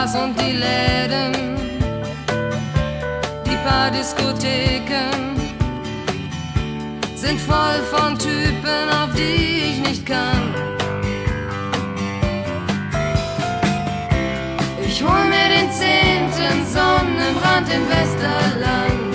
[0.00, 1.58] Bars und die Läden,
[3.44, 5.36] die paar Diskotheken
[7.14, 10.54] sind voll von Typen, auf die ich nicht kann.
[14.86, 19.09] Ich hol mir den zehnten Sonnenbrand im Westerland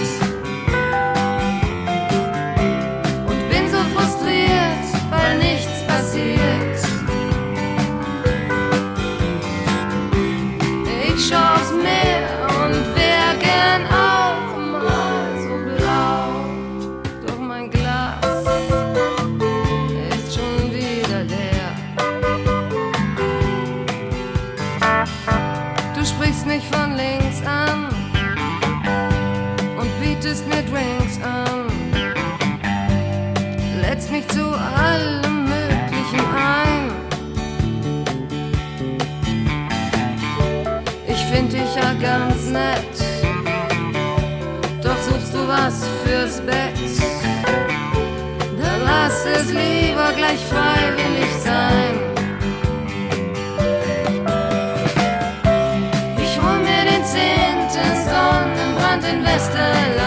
[49.55, 51.93] lieber gleich freiwillig sein.
[56.17, 60.04] Ich hol mir den zehnten Sonnenbrand in Westerland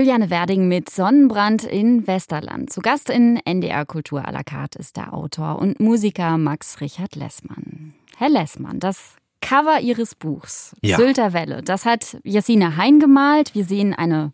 [0.00, 2.72] Juliane Werding mit Sonnenbrand in Westerland.
[2.72, 7.16] Zu Gast in NDR Kultur à la carte ist der Autor und Musiker Max Richard
[7.16, 7.92] Lessmann.
[8.16, 10.96] Herr Lessmann, das Cover Ihres Buchs, Ja.
[10.96, 13.54] Sylter Welle, das hat Jessina Hein gemalt.
[13.54, 14.32] Wir sehen eine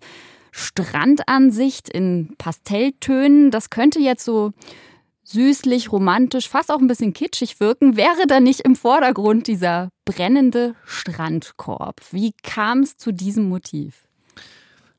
[0.53, 3.51] Strandansicht in Pastelltönen.
[3.51, 4.53] Das könnte jetzt so
[5.25, 7.97] süßlich, romantisch, fast auch ein bisschen kitschig wirken.
[7.97, 12.03] Wäre da nicht im Vordergrund dieser brennende Strandkorb?
[12.13, 14.06] Wie kam es zu diesem Motiv?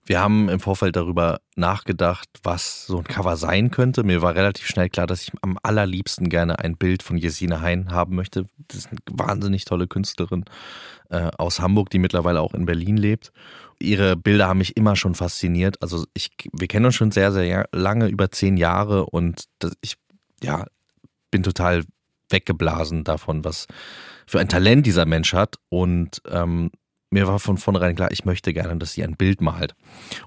[0.07, 4.03] Wir haben im Vorfeld darüber nachgedacht, was so ein Cover sein könnte.
[4.03, 7.91] Mir war relativ schnell klar, dass ich am allerliebsten gerne ein Bild von Jesine Hein
[7.91, 8.47] haben möchte.
[8.69, 10.45] Das ist eine wahnsinnig tolle Künstlerin
[11.09, 13.33] äh, aus Hamburg, die mittlerweile auch in Berlin lebt.
[13.79, 15.81] Ihre Bilder haben mich immer schon fasziniert.
[15.81, 19.97] Also ich, wir kennen uns schon sehr, sehr lange, über zehn Jahre und das, ich,
[20.41, 20.65] ja,
[21.31, 21.83] bin total
[22.29, 23.67] weggeblasen davon, was
[24.25, 26.71] für ein Talent dieser Mensch hat und ähm,
[27.09, 29.75] mir war von vornherein klar, ich möchte gerne, dass sie ein Bild malt.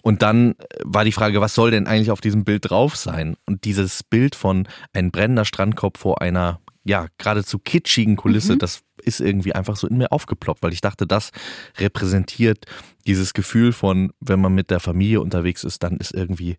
[0.03, 3.37] Und dann war die Frage, was soll denn eigentlich auf diesem Bild drauf sein?
[3.47, 9.21] Und dieses Bild von ein brennender Strandkorb vor einer, ja, geradezu kitschigen Kulisse, das ist
[9.21, 11.31] irgendwie einfach so in mir aufgeploppt, weil ich dachte, das
[11.79, 12.65] repräsentiert
[13.07, 16.57] dieses Gefühl von, wenn man mit der Familie unterwegs ist, dann ist irgendwie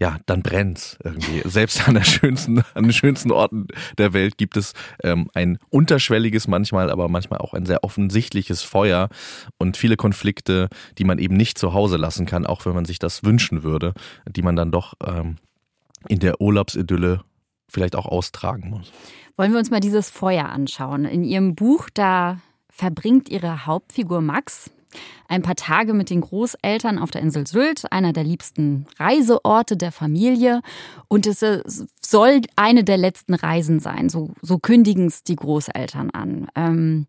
[0.00, 1.42] ja, dann brennt's irgendwie.
[1.44, 3.66] Selbst an der schönsten, an den schönsten Orten
[3.98, 4.72] der Welt gibt es
[5.04, 9.10] ähm, ein unterschwelliges manchmal, aber manchmal auch ein sehr offensichtliches Feuer
[9.58, 12.98] und viele Konflikte, die man eben nicht zu Hause lassen kann, auch wenn man sich
[12.98, 13.92] das wünschen würde,
[14.26, 15.36] die man dann doch ähm,
[16.08, 17.22] in der Urlaubsidylle
[17.68, 18.90] vielleicht auch austragen muss.
[19.36, 21.04] Wollen wir uns mal dieses Feuer anschauen.
[21.04, 24.70] In Ihrem Buch, da verbringt Ihre Hauptfigur Max
[25.28, 29.92] ein paar Tage mit den Großeltern auf der Insel Sylt, einer der liebsten Reiseorte der
[29.92, 30.62] Familie.
[31.08, 31.44] Und es
[32.00, 34.08] soll eine der letzten Reisen sein.
[34.08, 36.48] So, so kündigen es die Großeltern an.
[36.54, 37.06] Ähm,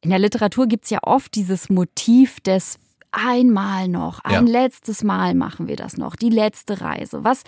[0.00, 2.78] in der Literatur gibt es ja oft dieses Motiv des
[3.10, 4.62] einmal noch, ein Ja.
[4.62, 7.24] letztes Mal machen wir das noch, die letzte Reise.
[7.24, 7.42] Was,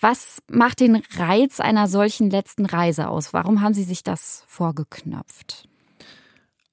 [0.00, 3.32] Was macht den Reiz einer solchen letzten Reise aus?
[3.32, 5.68] Warum haben Sie sich das vorgeknöpft?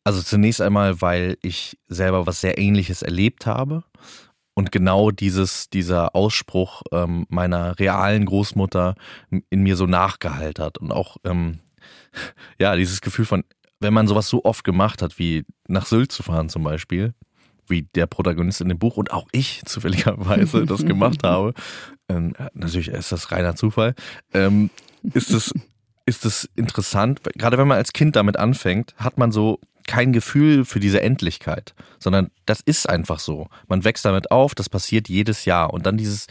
[0.04, 3.84] Also zunächst einmal, weil ich selber was sehr Ähnliches erlebt habe.
[4.54, 8.96] Und genau dieses, dieser Ausspruch ähm, meiner realen Großmutter
[9.50, 10.78] in mir so nachgehalt hat.
[10.78, 11.60] Und auch ähm,
[12.60, 13.44] ja dieses Gefühl von,
[13.80, 17.14] wenn man sowas so oft gemacht hat, wie nach Sylt zu fahren zum Beispiel,
[17.68, 21.54] wie der Protagonist in dem Buch und auch ich zufälligerweise das gemacht habe,
[22.10, 23.96] ähm, natürlich ist das reiner Zufall,
[24.34, 24.70] ähm,
[25.14, 25.54] ist es
[26.06, 30.66] ist es interessant, gerade wenn man als Kind damit anfängt, hat man so kein Gefühl
[30.66, 33.48] für diese Endlichkeit, sondern das ist einfach so.
[33.68, 36.28] Man wächst damit auf, das passiert jedes Jahr und dann dieses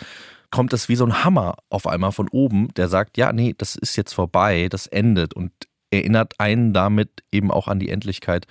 [0.51, 3.77] kommt das wie so ein Hammer auf einmal von oben, der sagt, ja, nee, das
[3.77, 5.53] ist jetzt vorbei, das endet und
[5.91, 8.47] erinnert einen damit eben auch an die Endlichkeit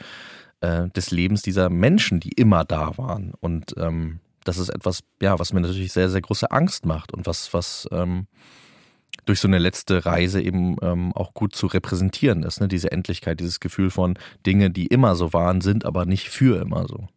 [0.61, 3.33] äh, des Lebens dieser Menschen, die immer da waren.
[3.39, 7.27] Und ähm, das ist etwas, ja, was mir natürlich sehr, sehr große Angst macht und
[7.27, 8.27] was, was ähm,
[9.25, 12.61] durch so eine letzte Reise eben ähm, auch gut zu repräsentieren ist.
[12.61, 12.67] Ne?
[12.67, 16.87] Diese Endlichkeit, dieses Gefühl von Dinge, die immer so waren, sind aber nicht für immer
[16.87, 17.07] so.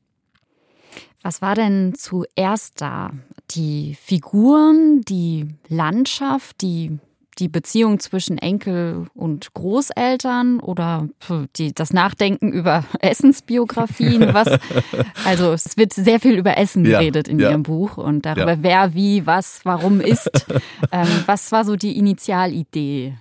[1.23, 3.13] Was war denn zuerst da?
[3.53, 6.99] Die Figuren, die Landschaft, die
[7.38, 11.09] die Beziehung zwischen Enkel und Großeltern oder
[11.57, 14.35] die, das Nachdenken über Essensbiografien.
[14.35, 14.49] Was,
[15.25, 17.51] also es wird sehr viel über Essen geredet ja, in ja.
[17.51, 18.62] Ihrem Buch und darüber, ja.
[18.62, 20.31] wer, wie, was, warum ist.
[20.92, 23.14] ähm, was war so die Initialidee?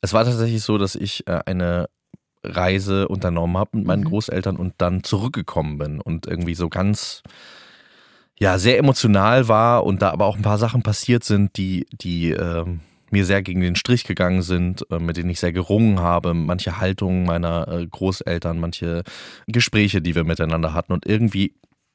[0.00, 1.88] Es war tatsächlich so, dass ich äh, eine
[2.44, 4.08] Reise unternommen habe mit meinen mhm.
[4.08, 7.22] Großeltern und dann zurückgekommen bin und irgendwie so ganz
[8.38, 12.30] ja sehr emotional war und da aber auch ein paar Sachen passiert sind, die die
[12.30, 16.34] ähm, mir sehr gegen den Strich gegangen sind, äh, mit denen ich sehr gerungen habe,
[16.34, 19.02] manche Haltungen meiner äh, Großeltern, manche
[19.46, 21.54] Gespräche, die wir miteinander hatten und irgendwie,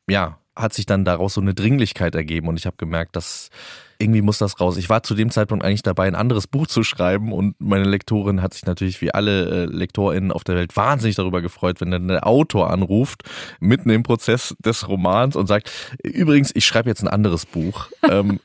[0.09, 3.49] ja, hat sich dann daraus so eine Dringlichkeit ergeben und ich habe gemerkt, dass
[3.97, 4.77] irgendwie muss das raus.
[4.77, 8.41] Ich war zu dem Zeitpunkt eigentlich dabei, ein anderes Buch zu schreiben und meine Lektorin
[8.41, 12.07] hat sich natürlich wie alle äh, LektorInnen auf der Welt wahnsinnig darüber gefreut, wenn dann
[12.07, 13.23] der Autor anruft,
[13.59, 15.71] mitten im Prozess des Romans und sagt,
[16.03, 17.87] übrigens, ich schreibe jetzt ein anderes Buch.
[18.07, 18.39] ähm,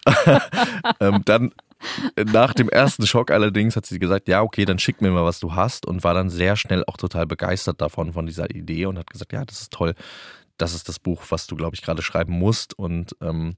[1.01, 1.53] ähm, dann
[2.33, 5.41] nach dem ersten Schock allerdings hat sie gesagt, ja, okay, dann schick mir mal, was
[5.41, 8.99] du hast und war dann sehr schnell auch total begeistert davon, von dieser Idee und
[8.99, 9.95] hat gesagt, ja, das ist toll,
[10.57, 13.57] das ist das Buch, was du, glaube ich, gerade schreiben musst und ähm,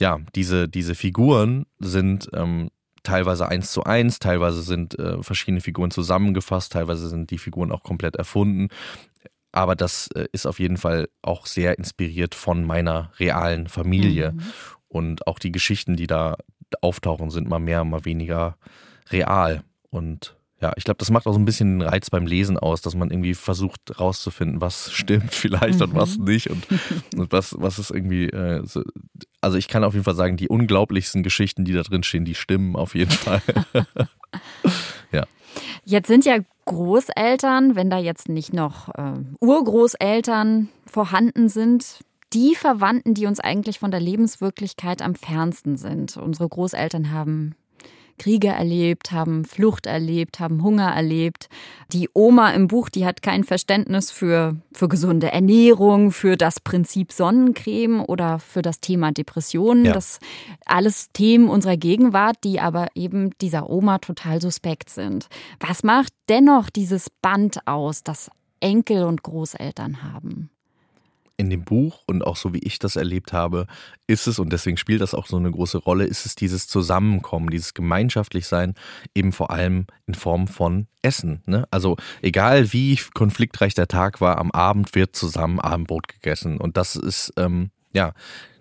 [0.00, 2.70] ja, diese, diese Figuren sind ähm,
[3.04, 7.82] teilweise eins zu eins, teilweise sind äh, verschiedene Figuren zusammengefasst, teilweise sind die Figuren auch
[7.82, 8.68] komplett erfunden.
[9.52, 14.32] Aber das äh, ist auf jeden Fall auch sehr inspiriert von meiner realen Familie.
[14.32, 14.40] Mhm.
[14.88, 16.36] Und auch die Geschichten, die da
[16.82, 18.56] auftauchen, sind mal mehr, mal weniger
[19.10, 19.62] real.
[19.90, 22.80] Und ja, ich glaube, das macht auch so ein bisschen den Reiz beim Lesen aus,
[22.80, 25.86] dass man irgendwie versucht rauszufinden, was stimmt vielleicht mhm.
[25.86, 26.24] und was mhm.
[26.24, 26.66] nicht und,
[27.16, 28.30] und, was, was ist irgendwie.
[28.30, 28.82] Äh, so.
[29.40, 32.34] Also ich kann auf jeden Fall sagen, die unglaublichsten Geschichten, die da drin stehen, die
[32.34, 33.42] stimmen auf jeden Fall.
[35.12, 35.24] ja.
[35.84, 42.00] Jetzt sind ja Großeltern, wenn da jetzt nicht noch äh, Urgroßeltern vorhanden sind,
[42.34, 46.16] die Verwandten, die uns eigentlich von der Lebenswirklichkeit am fernsten sind.
[46.16, 47.54] Unsere Großeltern haben
[48.18, 51.48] Kriege erlebt, haben Flucht erlebt, haben Hunger erlebt.
[51.92, 57.12] Die Oma im Buch, die hat kein Verständnis für, für gesunde Ernährung, für das Prinzip
[57.12, 59.86] Sonnencreme oder für das Thema Depressionen.
[59.86, 59.92] Ja.
[59.92, 60.20] Das
[60.64, 65.26] alles Themen unserer Gegenwart, die aber eben dieser Oma total suspekt sind.
[65.60, 70.50] Was macht dennoch dieses Band aus, das Enkel und Großeltern haben?
[71.36, 73.66] In dem Buch und auch so wie ich das erlebt habe,
[74.06, 77.50] ist es, und deswegen spielt das auch so eine große Rolle, ist es dieses Zusammenkommen,
[77.50, 78.74] dieses Gemeinschaftlichsein,
[79.14, 81.42] eben vor allem in Form von Essen.
[81.46, 81.66] Ne?
[81.70, 86.58] Also egal wie konfliktreich der Tag war, am Abend wird zusammen Abendbrot gegessen.
[86.58, 88.12] Und das ist, ähm, ja,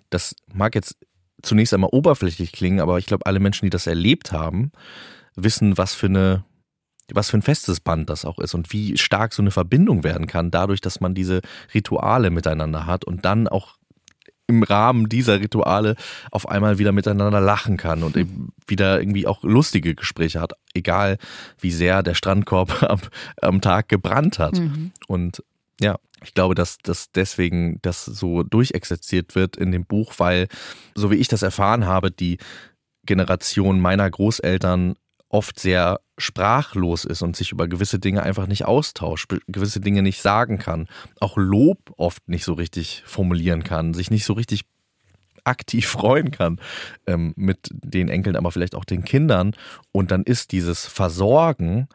[0.10, 0.98] das mag jetzt
[1.44, 4.72] zunächst einmal oberflächlich klingen, aber ich glaube, alle Menschen, die das erlebt haben,
[5.36, 6.46] wissen, was für eine
[7.12, 10.28] was für ein festes Band das auch ist und wie stark so eine Verbindung werden
[10.28, 11.42] kann, dadurch, dass man diese
[11.74, 13.78] Rituale miteinander hat und dann auch
[14.48, 15.96] im Rahmen dieser Rituale
[16.32, 21.18] auf einmal wieder miteinander lachen kann und eben wieder irgendwie auch lustige Gespräche hat, egal
[21.60, 23.00] wie sehr der Strandkorb am,
[23.42, 24.58] am Tag gebrannt hat.
[24.58, 24.92] Mhm.
[25.08, 25.44] Und
[25.80, 30.48] ja, ich glaube, dass das deswegen das so durchexerziert wird in dem Buch, weil,
[30.96, 32.38] so wie ich das erfahren habe, die
[33.06, 34.96] Generation meiner Großeltern
[35.34, 40.22] oft sehr sprachlos ist und sich über gewisse Dinge einfach nicht austauscht, gewisse Dinge nicht
[40.22, 40.88] sagen kann,
[41.20, 44.62] auch Lob oft nicht so richtig formulieren kann, sich nicht so richtig
[45.44, 46.60] aktiv freuen kann
[47.08, 49.56] ähm, mit den Enkeln, aber vielleicht auch den Kindern.
[49.92, 51.88] Und dann ist dieses Versorgen,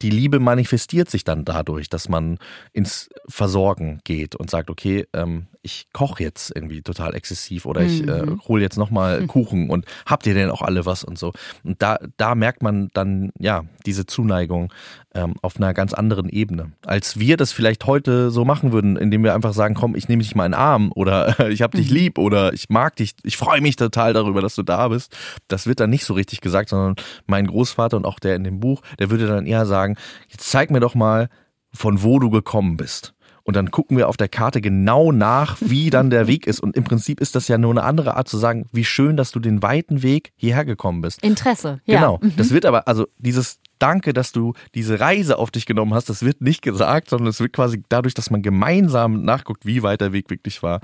[0.00, 2.38] die Liebe manifestiert sich dann dadurch, dass man
[2.72, 8.06] ins Versorgen geht und sagt, okay, ähm, ich koche jetzt irgendwie total exzessiv oder ich
[8.06, 8.40] äh, Mhm.
[8.46, 11.32] hole jetzt nochmal Kuchen und habt ihr denn auch alle was und so.
[11.64, 14.72] Und da, da merkt man dann, ja, diese Zuneigung
[15.14, 16.72] ähm, auf einer ganz anderen Ebene.
[16.84, 20.22] Als wir das vielleicht heute so machen würden, indem wir einfach sagen, komm, ich nehme
[20.22, 23.36] dich mal in den Arm oder ich hab dich lieb oder ich mag dich, ich
[23.36, 25.16] freue mich total darüber, dass du da bist.
[25.48, 26.96] Das wird dann nicht so richtig gesagt, sondern
[27.26, 29.96] mein Großvater und auch der in dem Buch, der würde dann eher sagen,
[30.28, 31.28] jetzt zeig mir doch mal,
[31.72, 33.13] von wo du gekommen bist.
[33.44, 36.60] Und dann gucken wir auf der Karte genau nach, wie dann der Weg ist.
[36.60, 39.32] Und im Prinzip ist das ja nur eine andere Art zu sagen, wie schön, dass
[39.32, 41.22] du den weiten Weg hierher gekommen bist.
[41.22, 41.80] Interesse.
[41.84, 42.00] Ja.
[42.00, 42.18] Genau.
[42.22, 42.32] Mhm.
[42.36, 46.22] Das wird aber, also dieses Danke, dass du diese Reise auf dich genommen hast, das
[46.22, 50.12] wird nicht gesagt, sondern es wird quasi dadurch, dass man gemeinsam nachguckt, wie weit der
[50.12, 50.80] Weg wirklich war,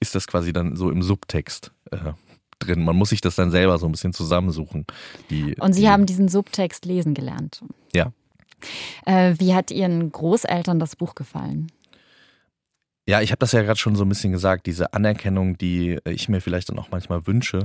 [0.00, 1.98] ist das quasi dann so im Subtext äh,
[2.58, 2.84] drin.
[2.84, 4.86] Man muss sich das dann selber so ein bisschen zusammensuchen.
[5.30, 7.62] Die, Und Sie die, haben diesen Subtext lesen gelernt.
[7.94, 8.12] Ja.
[9.06, 11.70] Äh, wie hat Ihren Großeltern das Buch gefallen?
[13.06, 16.28] Ja, ich habe das ja gerade schon so ein bisschen gesagt, diese Anerkennung, die ich
[16.28, 17.64] mir vielleicht dann auch manchmal wünsche,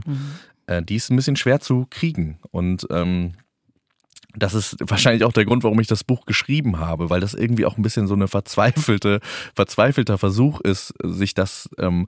[0.65, 2.39] äh, die ist ein bisschen schwer zu kriegen.
[2.51, 3.33] Und ähm,
[4.35, 7.65] das ist wahrscheinlich auch der Grund, warum ich das Buch geschrieben habe, weil das irgendwie
[7.65, 9.19] auch ein bisschen so eine verzweifelte,
[9.55, 12.07] verzweifelter Versuch ist, sich das ähm,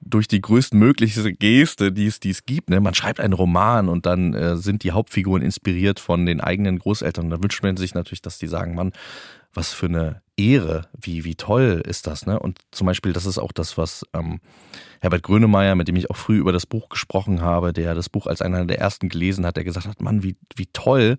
[0.00, 2.70] durch die größtmögliche Geste, die es, die es gibt.
[2.70, 2.80] Ne?
[2.80, 7.28] Man schreibt einen Roman und dann äh, sind die Hauptfiguren inspiriert von den eigenen Großeltern.
[7.28, 8.92] Da wünscht man sich natürlich, dass die sagen, Mann,
[9.52, 12.38] was für eine Ehre, wie, wie toll ist das, ne?
[12.38, 14.40] Und zum Beispiel, das ist auch das, was ähm,
[15.00, 18.26] Herbert Grönemeyer, mit dem ich auch früh über das Buch gesprochen habe, der das Buch
[18.26, 21.16] als einer der ersten gelesen hat, der gesagt hat, Mann, wie, wie toll,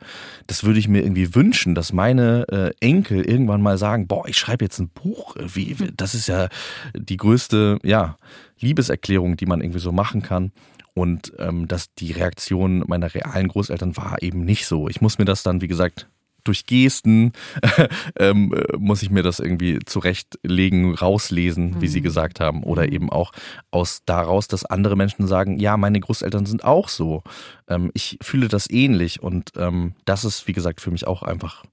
[0.47, 4.37] das würde ich mir irgendwie wünschen, dass meine äh, Enkel irgendwann mal sagen, boah, ich
[4.37, 6.47] schreibe jetzt ein Buch, wie, das ist ja
[6.95, 8.17] die größte, ja,
[8.59, 10.51] Liebeserklärung, die man irgendwie so machen kann.
[10.93, 14.89] Und ähm, dass die Reaktion meiner realen Großeltern war eben nicht so.
[14.89, 16.09] Ich muss mir das dann, wie gesagt,
[16.43, 17.33] durch Gesten
[18.19, 22.63] ähm, äh, muss ich mir das irgendwie zurechtlegen, rauslesen, wie sie gesagt haben.
[22.63, 23.31] Oder eben auch
[23.71, 27.23] aus daraus, dass andere Menschen sagen, ja, meine Großeltern sind auch so.
[27.67, 29.21] Ähm, ich fühle das ähnlich.
[29.21, 31.63] Und ähm, das ist, wie gesagt, für mich auch einfach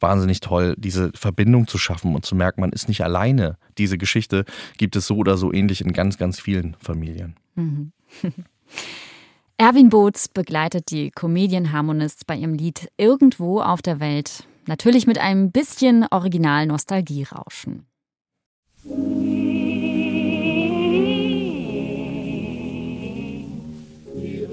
[0.00, 3.58] wahnsinnig toll, diese Verbindung zu schaffen und zu merken, man ist nicht alleine.
[3.78, 4.44] Diese Geschichte
[4.76, 7.36] gibt es so oder so ähnlich in ganz, ganz vielen Familien.
[9.60, 14.44] Erwin Boots begleitet die Comedian Harmonists bei ihrem Lied Irgendwo auf der Welt.
[14.68, 17.84] Natürlich mit einem bisschen Original-Nostalgie-Rauschen.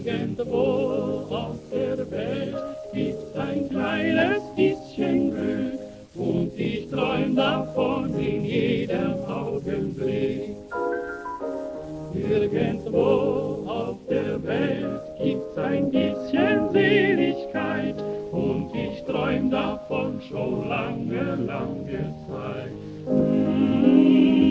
[0.03, 2.55] Irgendwo auf der Welt
[2.91, 5.79] gibt's ein kleines bisschen Glück
[6.15, 10.64] und ich träum davon in jedem Augenblick.
[12.29, 17.95] Irgendwo auf der Welt gibt's ein bisschen Seligkeit
[18.31, 22.71] und ich träum davon schon lange, lange Zeit.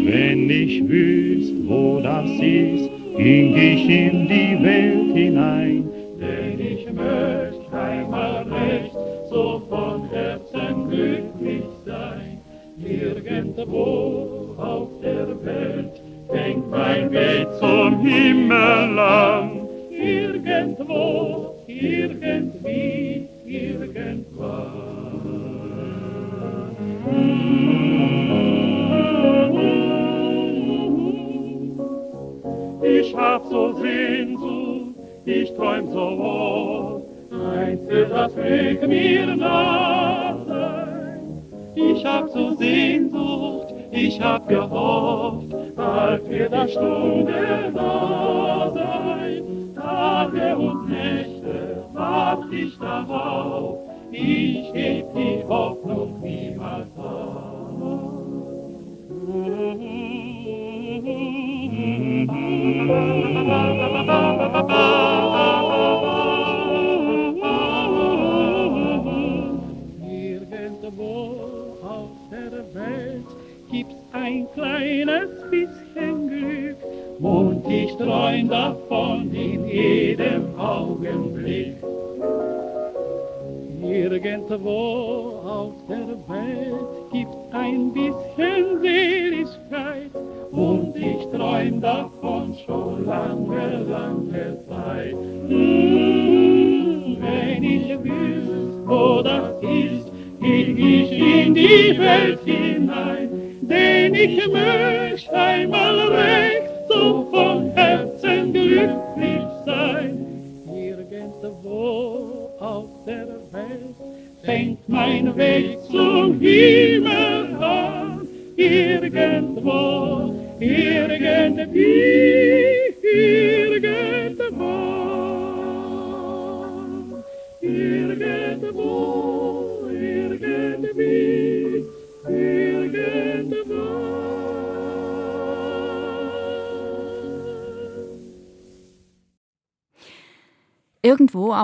[0.07, 5.89] Wenn ich wüsst, wo das ist, ging ich in die Welt hinein,
[6.21, 8.95] denn ich möchte einmal recht
[9.31, 12.41] so von Herzen glücklich sein.
[12.79, 19.51] Irgendwo auf der Welt fängt mein Weg zum Himmel an.
[19.91, 24.85] Irgendwo, irgendwie, irgendwann.
[32.83, 34.95] Ich hab so Sehnsucht,
[35.25, 37.03] ich träum so wohl,
[37.55, 41.43] eins das Weg mir nah sein.
[41.75, 49.73] Ich hab so Sehnsucht, ich hab gehofft, bald wird das Stunde da sein.
[49.75, 53.79] Tage und Nächte wart ich darauf,
[54.11, 57.44] ich heb die Hoffnung niemals auf.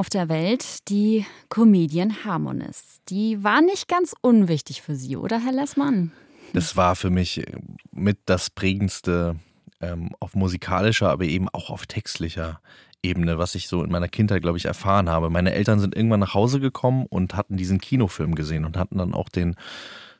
[0.01, 3.01] Auf der Welt die Comedian Harmonists.
[3.11, 6.11] Die war nicht ganz unwichtig für Sie, oder Herr Lessmann?
[6.55, 7.59] Das war für mich äh,
[7.93, 9.37] mit das prägendste
[9.83, 12.63] ähm, auf musikalischer, aber eben auch auf textlicher
[13.03, 15.29] Ebene, was ich so in meiner Kindheit, glaube ich, erfahren habe.
[15.29, 19.13] Meine Eltern sind irgendwann nach Hause gekommen und hatten diesen Kinofilm gesehen und hatten dann
[19.13, 19.55] auch den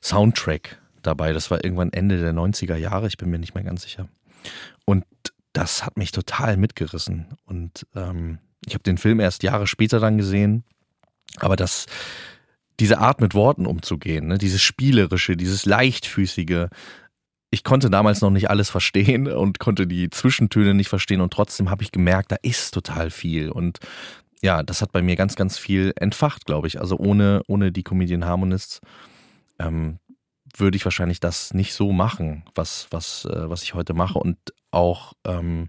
[0.03, 1.33] Soundtrack dabei.
[1.33, 4.11] Das war irgendwann Ende der 90er Jahre, ich bin mir nicht mehr ganz sicher.
[4.85, 5.07] Und
[5.55, 7.29] das hat mich total mitgerissen.
[7.47, 10.65] Und ähm, ich habe den Film erst Jahre später dann gesehen.
[11.39, 11.87] Aber das,
[12.79, 16.69] diese Art mit Worten umzugehen, ne, dieses Spielerische, dieses Leichtfüßige,
[17.51, 21.69] ich konnte damals noch nicht alles verstehen und konnte die Zwischentöne nicht verstehen und trotzdem
[21.69, 23.81] habe ich gemerkt, da ist total viel und
[24.41, 26.81] ja, das hat bei mir ganz, ganz viel entfacht, glaube ich.
[26.81, 28.81] Also ohne, ohne die Comedian Harmonists
[29.59, 29.99] ähm,
[30.57, 34.19] würde ich wahrscheinlich das nicht so machen, was, was, äh, was ich heute mache.
[34.19, 34.39] Und
[34.71, 35.69] auch ähm,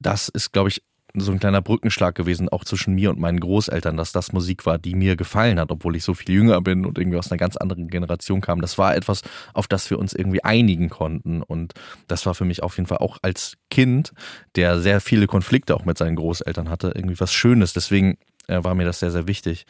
[0.00, 0.82] das ist, glaube ich,
[1.20, 4.78] so ein kleiner Brückenschlag gewesen, auch zwischen mir und meinen Großeltern, dass das Musik war,
[4.78, 7.56] die mir gefallen hat, obwohl ich so viel jünger bin und irgendwie aus einer ganz
[7.56, 8.60] anderen Generation kam.
[8.60, 9.22] Das war etwas,
[9.54, 11.42] auf das wir uns irgendwie einigen konnten.
[11.42, 11.74] Und
[12.08, 14.12] das war für mich auf jeden Fall auch als Kind,
[14.54, 17.72] der sehr viele Konflikte auch mit seinen Großeltern hatte, irgendwie was Schönes.
[17.72, 19.66] Deswegen äh, war mir das sehr, sehr wichtig,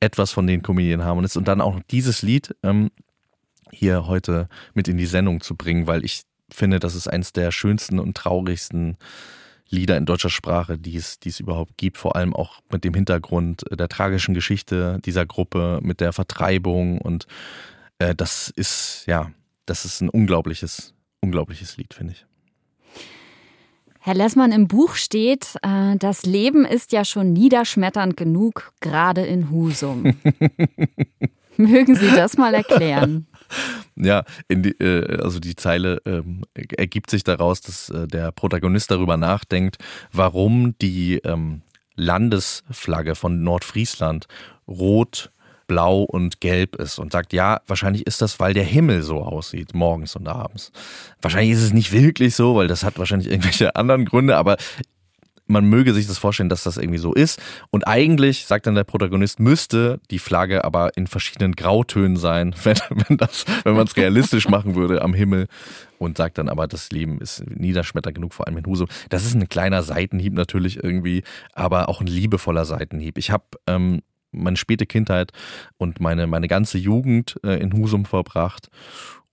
[0.00, 2.90] etwas von den Comedian Harmonists und dann auch dieses Lied ähm,
[3.72, 6.22] hier heute mit in die Sendung zu bringen, weil ich
[6.52, 8.96] finde, das ist eines der schönsten und traurigsten
[9.70, 12.92] Lieder in deutscher Sprache, die es, die es überhaupt gibt, vor allem auch mit dem
[12.94, 17.26] Hintergrund der tragischen Geschichte dieser Gruppe, mit der Vertreibung und
[17.98, 19.30] äh, das ist, ja,
[19.66, 22.26] das ist ein unglaubliches, unglaubliches Lied, finde ich.
[24.00, 29.50] Herr Lessmann, im Buch steht, äh, das Leben ist ja schon niederschmetternd genug, gerade in
[29.50, 30.02] Husum.
[31.58, 33.26] Mögen Sie das mal erklären?
[33.96, 39.18] Ja, die, äh, also die Zeile ähm, ergibt sich daraus, dass äh, der Protagonist darüber
[39.18, 39.76] nachdenkt,
[40.10, 41.60] warum die ähm,
[41.96, 44.26] Landesflagge von Nordfriesland
[44.66, 45.30] rot,
[45.66, 49.72] blau und gelb ist und sagt, ja, wahrscheinlich ist das, weil der Himmel so aussieht,
[49.72, 50.72] morgens und abends.
[51.20, 54.56] Wahrscheinlich ist es nicht wirklich so, weil das hat wahrscheinlich irgendwelche anderen Gründe, aber
[55.50, 57.40] man möge sich das vorstellen, dass das irgendwie so ist.
[57.70, 62.78] Und eigentlich, sagt dann der Protagonist, müsste die Flagge aber in verschiedenen Grautönen sein, wenn,
[62.90, 63.18] wenn,
[63.64, 65.46] wenn man es realistisch machen würde am Himmel.
[65.98, 68.88] Und sagt dann aber, das Leben ist niederschmetter genug, vor allem in Husum.
[69.10, 73.18] Das ist ein kleiner Seitenhieb natürlich irgendwie, aber auch ein liebevoller Seitenhieb.
[73.18, 74.00] Ich habe ähm,
[74.32, 75.32] meine späte Kindheit
[75.76, 78.68] und meine, meine ganze Jugend äh, in Husum verbracht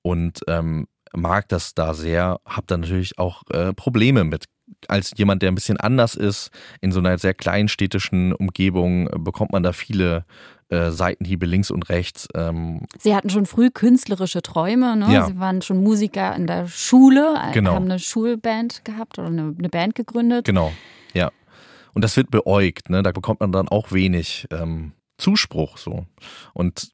[0.02, 4.46] und ähm, mag das da sehr, habe da natürlich auch äh, Probleme mit
[4.88, 6.52] als jemand, der ein bisschen anders ist,
[6.82, 10.26] in so einer sehr kleinstädtischen Umgebung, äh, bekommt man da viele
[10.70, 12.28] äh, Seitenhiebe links und rechts.
[12.36, 12.82] Ähm.
[13.00, 15.14] Sie hatten schon früh künstlerische Träume, ne?
[15.14, 15.26] Ja.
[15.26, 17.74] Sie waren schon Musiker in der Schule, äh, Genau.
[17.74, 20.46] haben eine Schulband gehabt oder eine, eine Band gegründet.
[20.46, 20.74] Genau,
[21.14, 21.32] ja.
[21.94, 23.02] Und das wird beäugt, ne?
[23.02, 26.06] Da bekommt man dann auch wenig ähm, Zuspruch so.
[26.54, 26.92] Und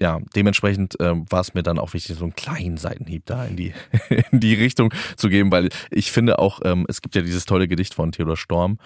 [0.00, 3.56] ja, dementsprechend ähm, war es mir dann auch wichtig, so einen kleinen Seitenhieb da in
[3.56, 3.72] die,
[4.32, 7.68] in die Richtung zu geben, weil ich finde auch, ähm, es gibt ja dieses tolle
[7.68, 8.78] Gedicht von Theodor Storm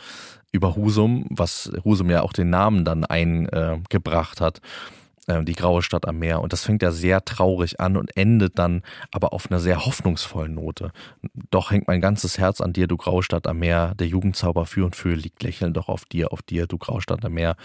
[0.52, 4.60] über Husum, was Husum ja auch den Namen dann eingebracht hat,
[5.28, 6.40] äh, die graue Stadt am Meer.
[6.40, 10.54] Und das fängt ja sehr traurig an und endet dann aber auf einer sehr hoffnungsvollen
[10.54, 10.90] Note.
[11.50, 13.94] Doch hängt mein ganzes Herz an dir, du graue Stadt am Meer.
[13.94, 17.24] Der Jugendzauber für und für liegt lächelnd doch auf dir, auf dir, du graue Stadt
[17.24, 17.56] am Meer.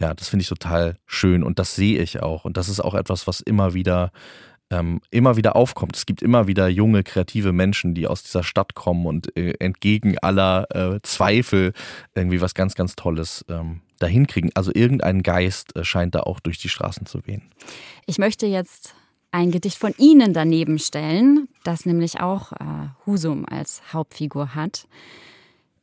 [0.00, 2.44] Ja, das finde ich total schön und das sehe ich auch.
[2.44, 4.10] Und das ist auch etwas, was immer wieder
[4.72, 5.96] ähm, immer wieder aufkommt.
[5.96, 10.16] Es gibt immer wieder junge, kreative Menschen, die aus dieser Stadt kommen und äh, entgegen
[10.18, 11.72] aller äh, Zweifel
[12.14, 14.50] irgendwie was ganz, ganz Tolles ähm, dahin kriegen.
[14.54, 17.42] Also irgendein Geist äh, scheint da auch durch die Straßen zu wehen.
[18.06, 18.94] Ich möchte jetzt
[19.30, 24.88] ein Gedicht von Ihnen daneben stellen, das nämlich auch äh, Husum als Hauptfigur hat.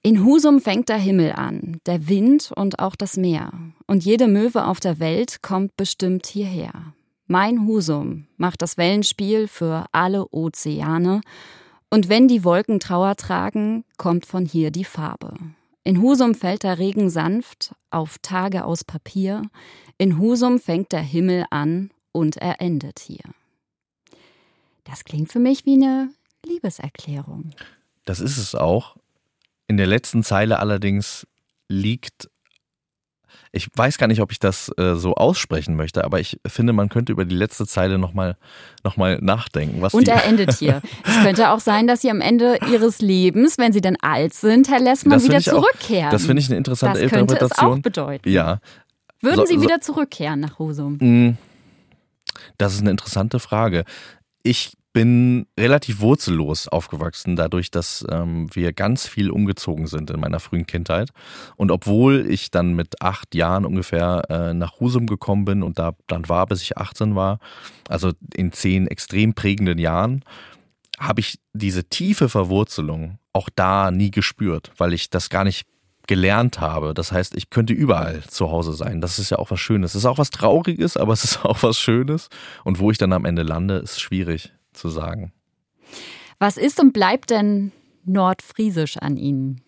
[0.02, 3.52] In Husum fängt der Himmel an, der Wind und auch das Meer.
[3.88, 6.94] Und jede Möwe auf der Welt kommt bestimmt hierher.
[7.26, 11.22] Mein Husum macht das Wellenspiel für alle Ozeane.
[11.90, 15.34] Und wenn die Wolken Trauer tragen, kommt von hier die Farbe.
[15.88, 19.44] In Husum fällt der Regen sanft auf Tage aus Papier.
[19.98, 23.24] In Husum fängt der Himmel an und er endet hier.
[24.84, 26.10] Das klingt für mich wie eine
[26.46, 27.52] Liebeserklärung.
[28.04, 28.98] Das ist es auch.
[29.68, 31.26] In der letzten Zeile allerdings
[31.70, 32.30] liegt,
[33.58, 36.88] ich weiß gar nicht, ob ich das äh, so aussprechen möchte, aber ich finde, man
[36.90, 38.38] könnte über die letzte Zeile nochmal
[38.84, 39.82] noch mal nachdenken.
[39.82, 40.82] Was Und er endet hier.
[41.06, 44.70] es könnte auch sein, dass sie am Ende ihres Lebens, wenn sie dann alt sind,
[44.70, 46.12] Herr Lessmann, Das wieder ich auch- zurückkehren.
[46.12, 47.80] das finde ich eine interessante Das könnte es Interpretation.
[47.80, 48.30] auch bedeuten.
[48.30, 48.60] Ja,
[49.20, 50.94] Würden So- Sie so- wieder zurückkehren nach Husum?
[51.02, 51.38] Mm,
[52.58, 53.84] Das ist eine interessante Frage.
[54.44, 60.40] Ich bin relativ wurzellos aufgewachsen, dadurch, dass ähm, wir ganz viel umgezogen sind in meiner
[60.40, 61.12] frühen Kindheit.
[61.56, 65.92] Und obwohl ich dann mit acht Jahren ungefähr äh, nach Husum gekommen bin und da
[66.08, 67.38] dann war, bis ich 18 war,
[67.88, 70.26] also in zehn extrem prägenden Jahren,
[70.98, 75.68] habe ich diese tiefe Verwurzelung auch da nie gespürt, weil ich das gar nicht
[76.08, 76.96] gelernt habe.
[76.96, 79.00] Das heißt, ich könnte überall zu Hause sein.
[79.00, 79.92] Das ist ja auch was Schönes.
[79.92, 82.30] Es ist auch was Trauriges, aber es ist auch was Schönes.
[82.64, 85.34] Und wo ich dann am Ende lande, ist schwierig zu sagen.
[86.40, 87.72] Was ist und bleibt denn
[88.06, 89.62] nordfriesisch an Ihnen?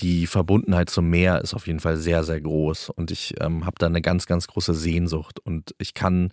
[0.00, 2.90] Die Verbundenheit zum Meer ist auf jeden Fall sehr, sehr groß.
[2.90, 5.40] Und ich ähm, habe da eine ganz, ganz große Sehnsucht.
[5.40, 6.30] Und ich kann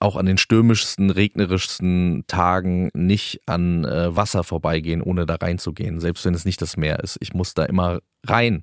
[0.00, 6.26] auch an den stürmischsten, regnerischsten Tagen nicht an äh, Wasser vorbeigehen, ohne da reinzugehen, selbst
[6.26, 7.16] wenn es nicht das Meer ist.
[7.20, 8.62] Ich muss da immer rein.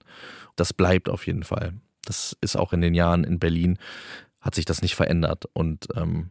[0.55, 1.73] Das bleibt auf jeden Fall.
[2.05, 3.79] Das ist auch in den Jahren in Berlin,
[4.39, 5.45] hat sich das nicht verändert.
[5.53, 6.29] Und ähm,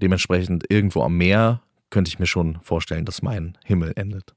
[0.00, 4.34] dementsprechend irgendwo am Meer könnte ich mir schon vorstellen, dass mein Himmel endet.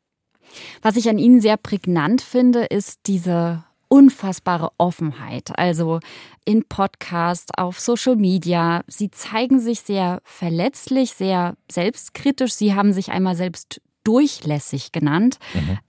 [0.81, 5.57] Was ich an Ihnen sehr prägnant finde, ist diese unfassbare Offenheit.
[5.57, 5.99] Also
[6.45, 8.83] in Podcasts, auf Social Media.
[8.87, 12.53] Sie zeigen sich sehr verletzlich, sehr selbstkritisch.
[12.53, 15.37] Sie haben sich einmal selbst durchlässig genannt.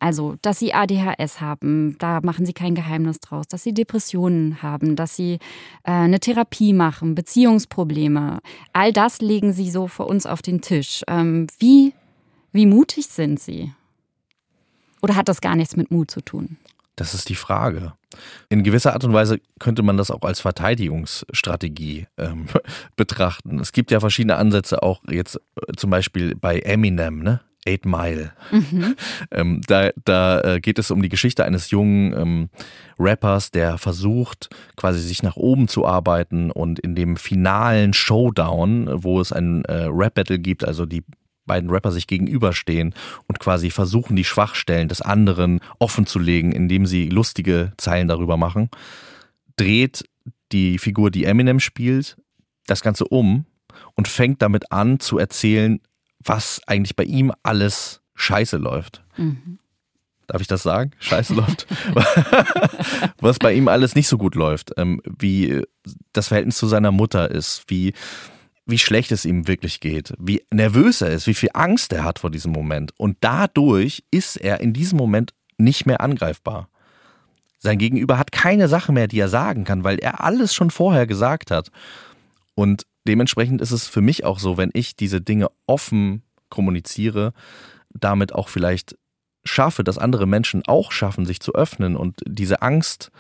[0.01, 4.97] Also, dass sie ADHS haben, da machen sie kein Geheimnis draus, dass sie Depressionen haben,
[4.97, 5.35] dass sie
[5.85, 8.41] äh, eine Therapie machen, Beziehungsprobleme.
[8.73, 11.03] All das legen sie so für uns auf den Tisch.
[11.07, 11.95] Ähm, wie,
[12.53, 13.73] wie mutig sind sie?
[15.01, 16.57] Oder hat das gar nichts mit Mut zu tun?
[16.97, 17.93] Das ist die Frage.
[18.49, 22.47] In gewisser Art und Weise könnte man das auch als Verteidigungsstrategie ähm,
[22.97, 23.61] betrachten.
[23.61, 27.41] Es gibt ja verschiedene Ansätze, auch jetzt äh, zum Beispiel bei Eminem, ne?
[27.69, 28.33] Eight Mile.
[29.31, 32.49] ähm, da da äh, geht es um die Geschichte eines jungen ähm,
[32.99, 39.21] Rappers, der versucht, quasi sich nach oben zu arbeiten und in dem finalen Showdown, wo
[39.21, 41.05] es ein äh, Rap-Battle gibt, also die
[41.49, 42.95] beiden Rapper sich gegenüberstehen
[43.27, 48.37] und quasi versuchen, die Schwachstellen des anderen offen zu legen, indem sie lustige Zeilen darüber
[48.37, 48.71] machen,
[49.57, 50.05] dreht
[50.53, 52.17] die Figur, die Eminem spielt,
[52.67, 53.47] das Ganze um
[53.97, 55.81] und fängt damit an zu erzählen,
[56.21, 59.03] was eigentlich bei ihm alles scheiße läuft.
[60.27, 60.93] Darf ich das sagen?
[60.99, 61.67] Scheiße läuft.
[63.21, 64.73] was bei ihm alles nicht so gut läuft.
[64.77, 65.63] Ähm, wie
[66.13, 67.95] das Verhältnis zu seiner Mutter ist, wie
[68.69, 72.19] wie schlecht es ihm wirklich geht, wie nervös er ist, wie viel Angst er hat
[72.19, 72.93] vor diesem Moment.
[72.99, 76.69] Und dadurch ist er in diesem Moment nicht mehr angreifbar.
[77.59, 81.07] Sein Gegenüber hat keine Sache mehr, die er sagen kann, weil er alles schon vorher
[81.07, 81.71] gesagt hat.
[82.55, 87.33] Und dementsprechend ist es für mich auch so, wenn ich diese Dinge offen kommuniziere,
[87.91, 88.97] damit auch vielleicht
[89.45, 93.11] schaffe, dass andere Menschen auch schaffen, sich zu öffnen und diese Angst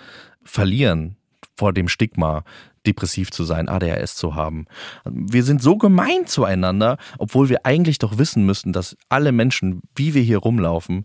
[0.44, 1.16] verlieren
[1.56, 2.44] vor dem Stigma,
[2.86, 4.66] depressiv zu sein, ADHS zu haben.
[5.04, 10.14] Wir sind so gemein zueinander, obwohl wir eigentlich doch wissen müssten, dass alle Menschen, wie
[10.14, 11.04] wir hier rumlaufen,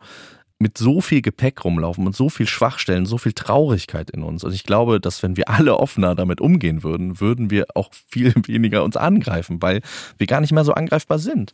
[0.63, 4.43] mit so viel Gepäck rumlaufen und so viel Schwachstellen, so viel Traurigkeit in uns.
[4.43, 8.33] Und ich glaube, dass wenn wir alle offener damit umgehen würden, würden wir auch viel
[8.47, 9.81] weniger uns angreifen, weil
[10.17, 11.53] wir gar nicht mehr so angreifbar sind.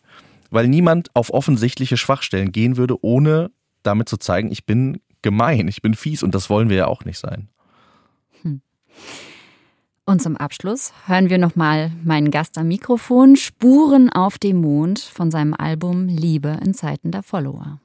[0.52, 3.52] Weil niemand auf offensichtliche Schwachstellen gehen würde, ohne
[3.84, 7.04] damit zu zeigen, ich bin gemein, ich bin fies und das wollen wir ja auch
[7.04, 7.50] nicht sein.
[10.06, 15.30] Und zum Abschluss hören wir nochmal meinen Gast am Mikrofon, Spuren auf dem Mond von
[15.30, 17.80] seinem Album Liebe in Zeiten der Follower.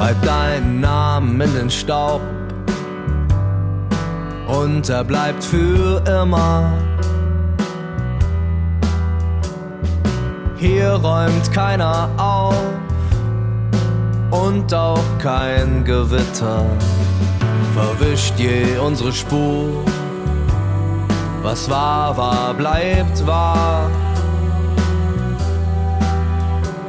[0.00, 2.22] Schreib deinen Namen in den Staub
[4.48, 6.72] und er bleibt für immer.
[10.56, 12.54] Hier räumt keiner auf
[14.30, 16.64] und auch kein Gewitter
[17.74, 19.84] verwischt je unsere Spur.
[21.42, 23.90] Was war, war, bleibt wahr.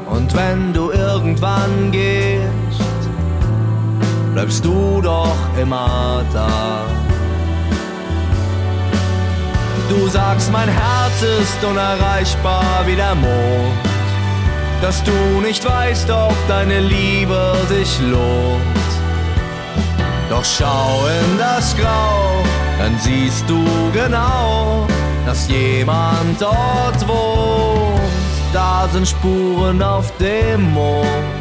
[0.10, 2.61] Und wenn du irgendwann gehst,
[4.34, 6.86] bleibst du doch immer da.
[9.90, 13.74] Du sagst, mein Herz ist unerreichbar wie der Mond,
[14.82, 18.62] dass du nicht weißt, ob deine Liebe sich lohnt.
[20.30, 22.42] Doch schau in das Grau,
[22.80, 24.88] dann siehst du genau,
[25.26, 28.00] dass jemand dort wohnt.
[28.54, 31.41] Da sind Spuren auf dem Mond.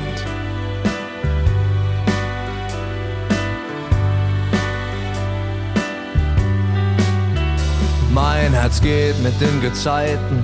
[8.51, 10.43] Mein Herz geht mit den Gezeiten,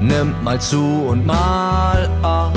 [0.00, 2.56] nimmt mal zu und mal ab.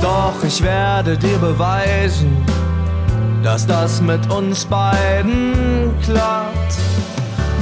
[0.00, 2.34] Doch ich werde dir beweisen,
[3.42, 6.78] dass das mit uns beiden klappt.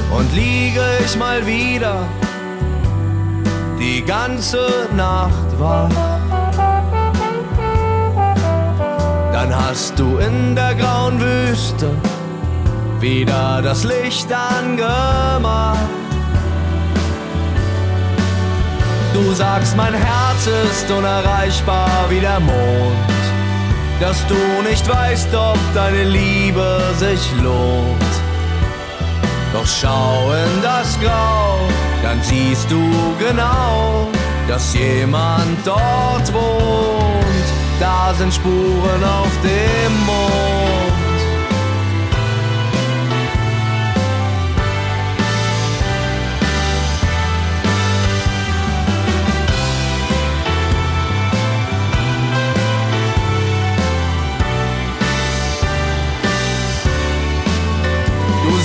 [0.09, 2.07] Und liege ich mal wieder
[3.77, 5.89] die ganze Nacht wach,
[9.33, 11.91] dann hast du in der grauen Wüste
[13.01, 15.77] wieder das Licht angemacht.
[19.13, 23.17] Du sagst, mein Herz ist unerreichbar wie der Mond,
[23.99, 28.13] dass du nicht weißt, ob deine Liebe sich lohnt.
[29.53, 31.57] Doch schau in das Grau,
[32.03, 32.83] dann siehst du
[33.17, 34.07] genau,
[34.47, 37.47] dass jemand dort wohnt.
[37.79, 41.06] Da sind Spuren auf dem Mond.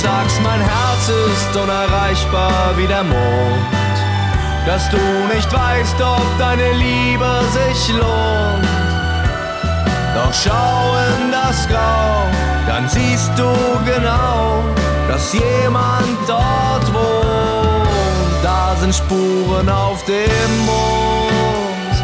[0.02, 3.72] Sagst, mein Herz ist unerreichbar wie der Mond.
[4.66, 4.98] Dass du
[5.34, 8.66] nicht weißt, ob deine Liebe sich lohnt.
[10.16, 12.26] Doch schau in das Grau,
[12.66, 13.50] dann siehst du
[13.84, 14.62] genau,
[15.08, 18.42] dass jemand dort wohnt.
[18.42, 21.94] Da sind Spuren auf dem Mond.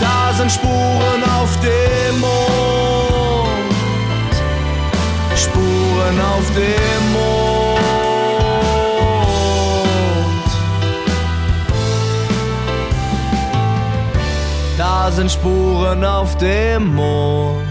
[0.00, 2.47] Da sind Spuren auf dem Mond.
[6.08, 7.78] Spuren auf dem Mond.
[14.78, 17.68] Da sind Spuren auf dem Mond.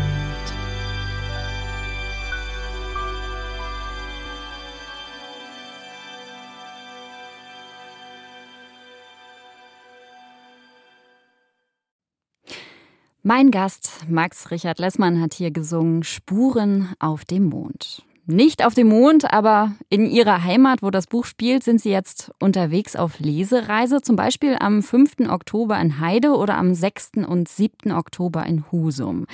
[13.24, 18.07] Mein Gast, Max Richard Lessmann, hat hier gesungen Spuren auf dem Mond.
[18.30, 22.30] Nicht auf dem Mond, aber in ihrer Heimat, wo das Buch spielt, sind sie jetzt
[22.40, 25.30] unterwegs auf Lesereise, zum Beispiel am 5.
[25.30, 27.26] Oktober in Heide oder am 6.
[27.26, 27.94] und 7.
[27.94, 29.28] Oktober in Husum.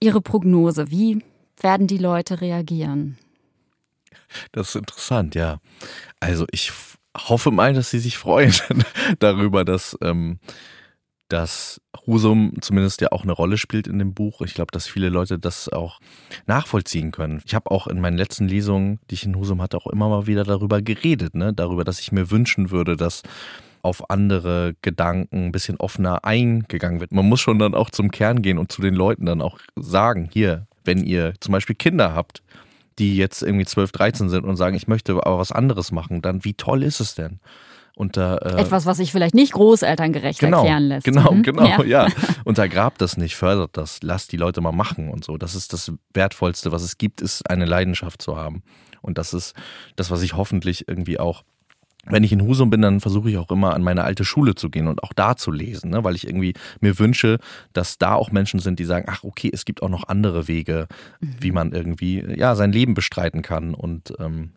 [0.00, 1.22] Ihre Prognose, wie
[1.60, 3.18] werden die Leute reagieren?
[4.52, 5.58] Das ist interessant, ja.
[6.18, 6.72] Also ich
[7.14, 8.54] hoffe mal, dass sie sich freuen
[9.18, 10.38] darüber, dass, ähm,
[11.28, 14.40] dass Husum zumindest ja auch eine Rolle spielt in dem Buch.
[14.40, 16.00] Ich glaube, dass viele Leute das auch
[16.46, 17.42] nachvollziehen können.
[17.44, 20.26] Ich habe auch in meinen letzten Lesungen, die ich in Husum hatte, auch immer mal
[20.26, 21.52] wieder darüber geredet, ne?
[21.52, 23.22] darüber, dass ich mir wünschen würde, dass
[23.82, 27.12] auf andere Gedanken ein bisschen offener eingegangen wird.
[27.12, 30.28] Man muss schon dann auch zum Kern gehen und zu den Leuten dann auch sagen,
[30.32, 32.42] hier, wenn ihr zum Beispiel Kinder habt,
[32.98, 36.44] die jetzt irgendwie 12, 13 sind und sagen, ich möchte aber was anderes machen, dann
[36.44, 37.38] wie toll ist es denn?
[37.98, 41.04] Unter, äh, Etwas, was sich vielleicht nicht großelterngerecht genau, erklären lässt.
[41.04, 41.42] Genau, Mhm.
[41.42, 41.82] genau, ja.
[41.84, 42.06] Ja.
[42.44, 45.36] Untergrabt das nicht, fördert das, lasst die Leute mal machen und so.
[45.36, 48.62] Das ist das Wertvollste, was es gibt, ist eine Leidenschaft zu haben.
[49.02, 49.52] Und das ist
[49.96, 51.42] das, was ich hoffentlich irgendwie auch
[52.10, 54.70] wenn ich in Husum bin, dann versuche ich auch immer an meine alte Schule zu
[54.70, 56.04] gehen und auch da zu lesen, ne?
[56.04, 57.38] weil ich irgendwie mir wünsche,
[57.74, 60.86] dass da auch Menschen sind, die sagen, ach okay, es gibt auch noch andere Wege,
[61.20, 64.52] wie man irgendwie ja sein Leben bestreiten kann und ähm.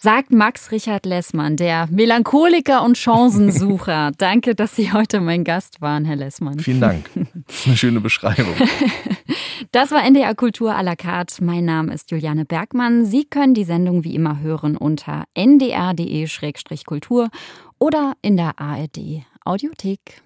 [0.00, 4.12] Sagt Max Richard Lessmann, der Melancholiker und Chancensucher.
[4.18, 6.60] Danke, dass Sie heute mein Gast waren, Herr Lessmann.
[6.60, 7.10] Vielen Dank.
[7.66, 8.54] Eine schöne Beschreibung.
[9.72, 11.42] Das war NDR Kultur à la carte.
[11.42, 13.06] Mein Name ist Juliane Bergmann.
[13.06, 17.28] Sie können die Sendung wie immer hören unter ndr.de-kultur
[17.80, 20.22] oder in der ARD Audiothek.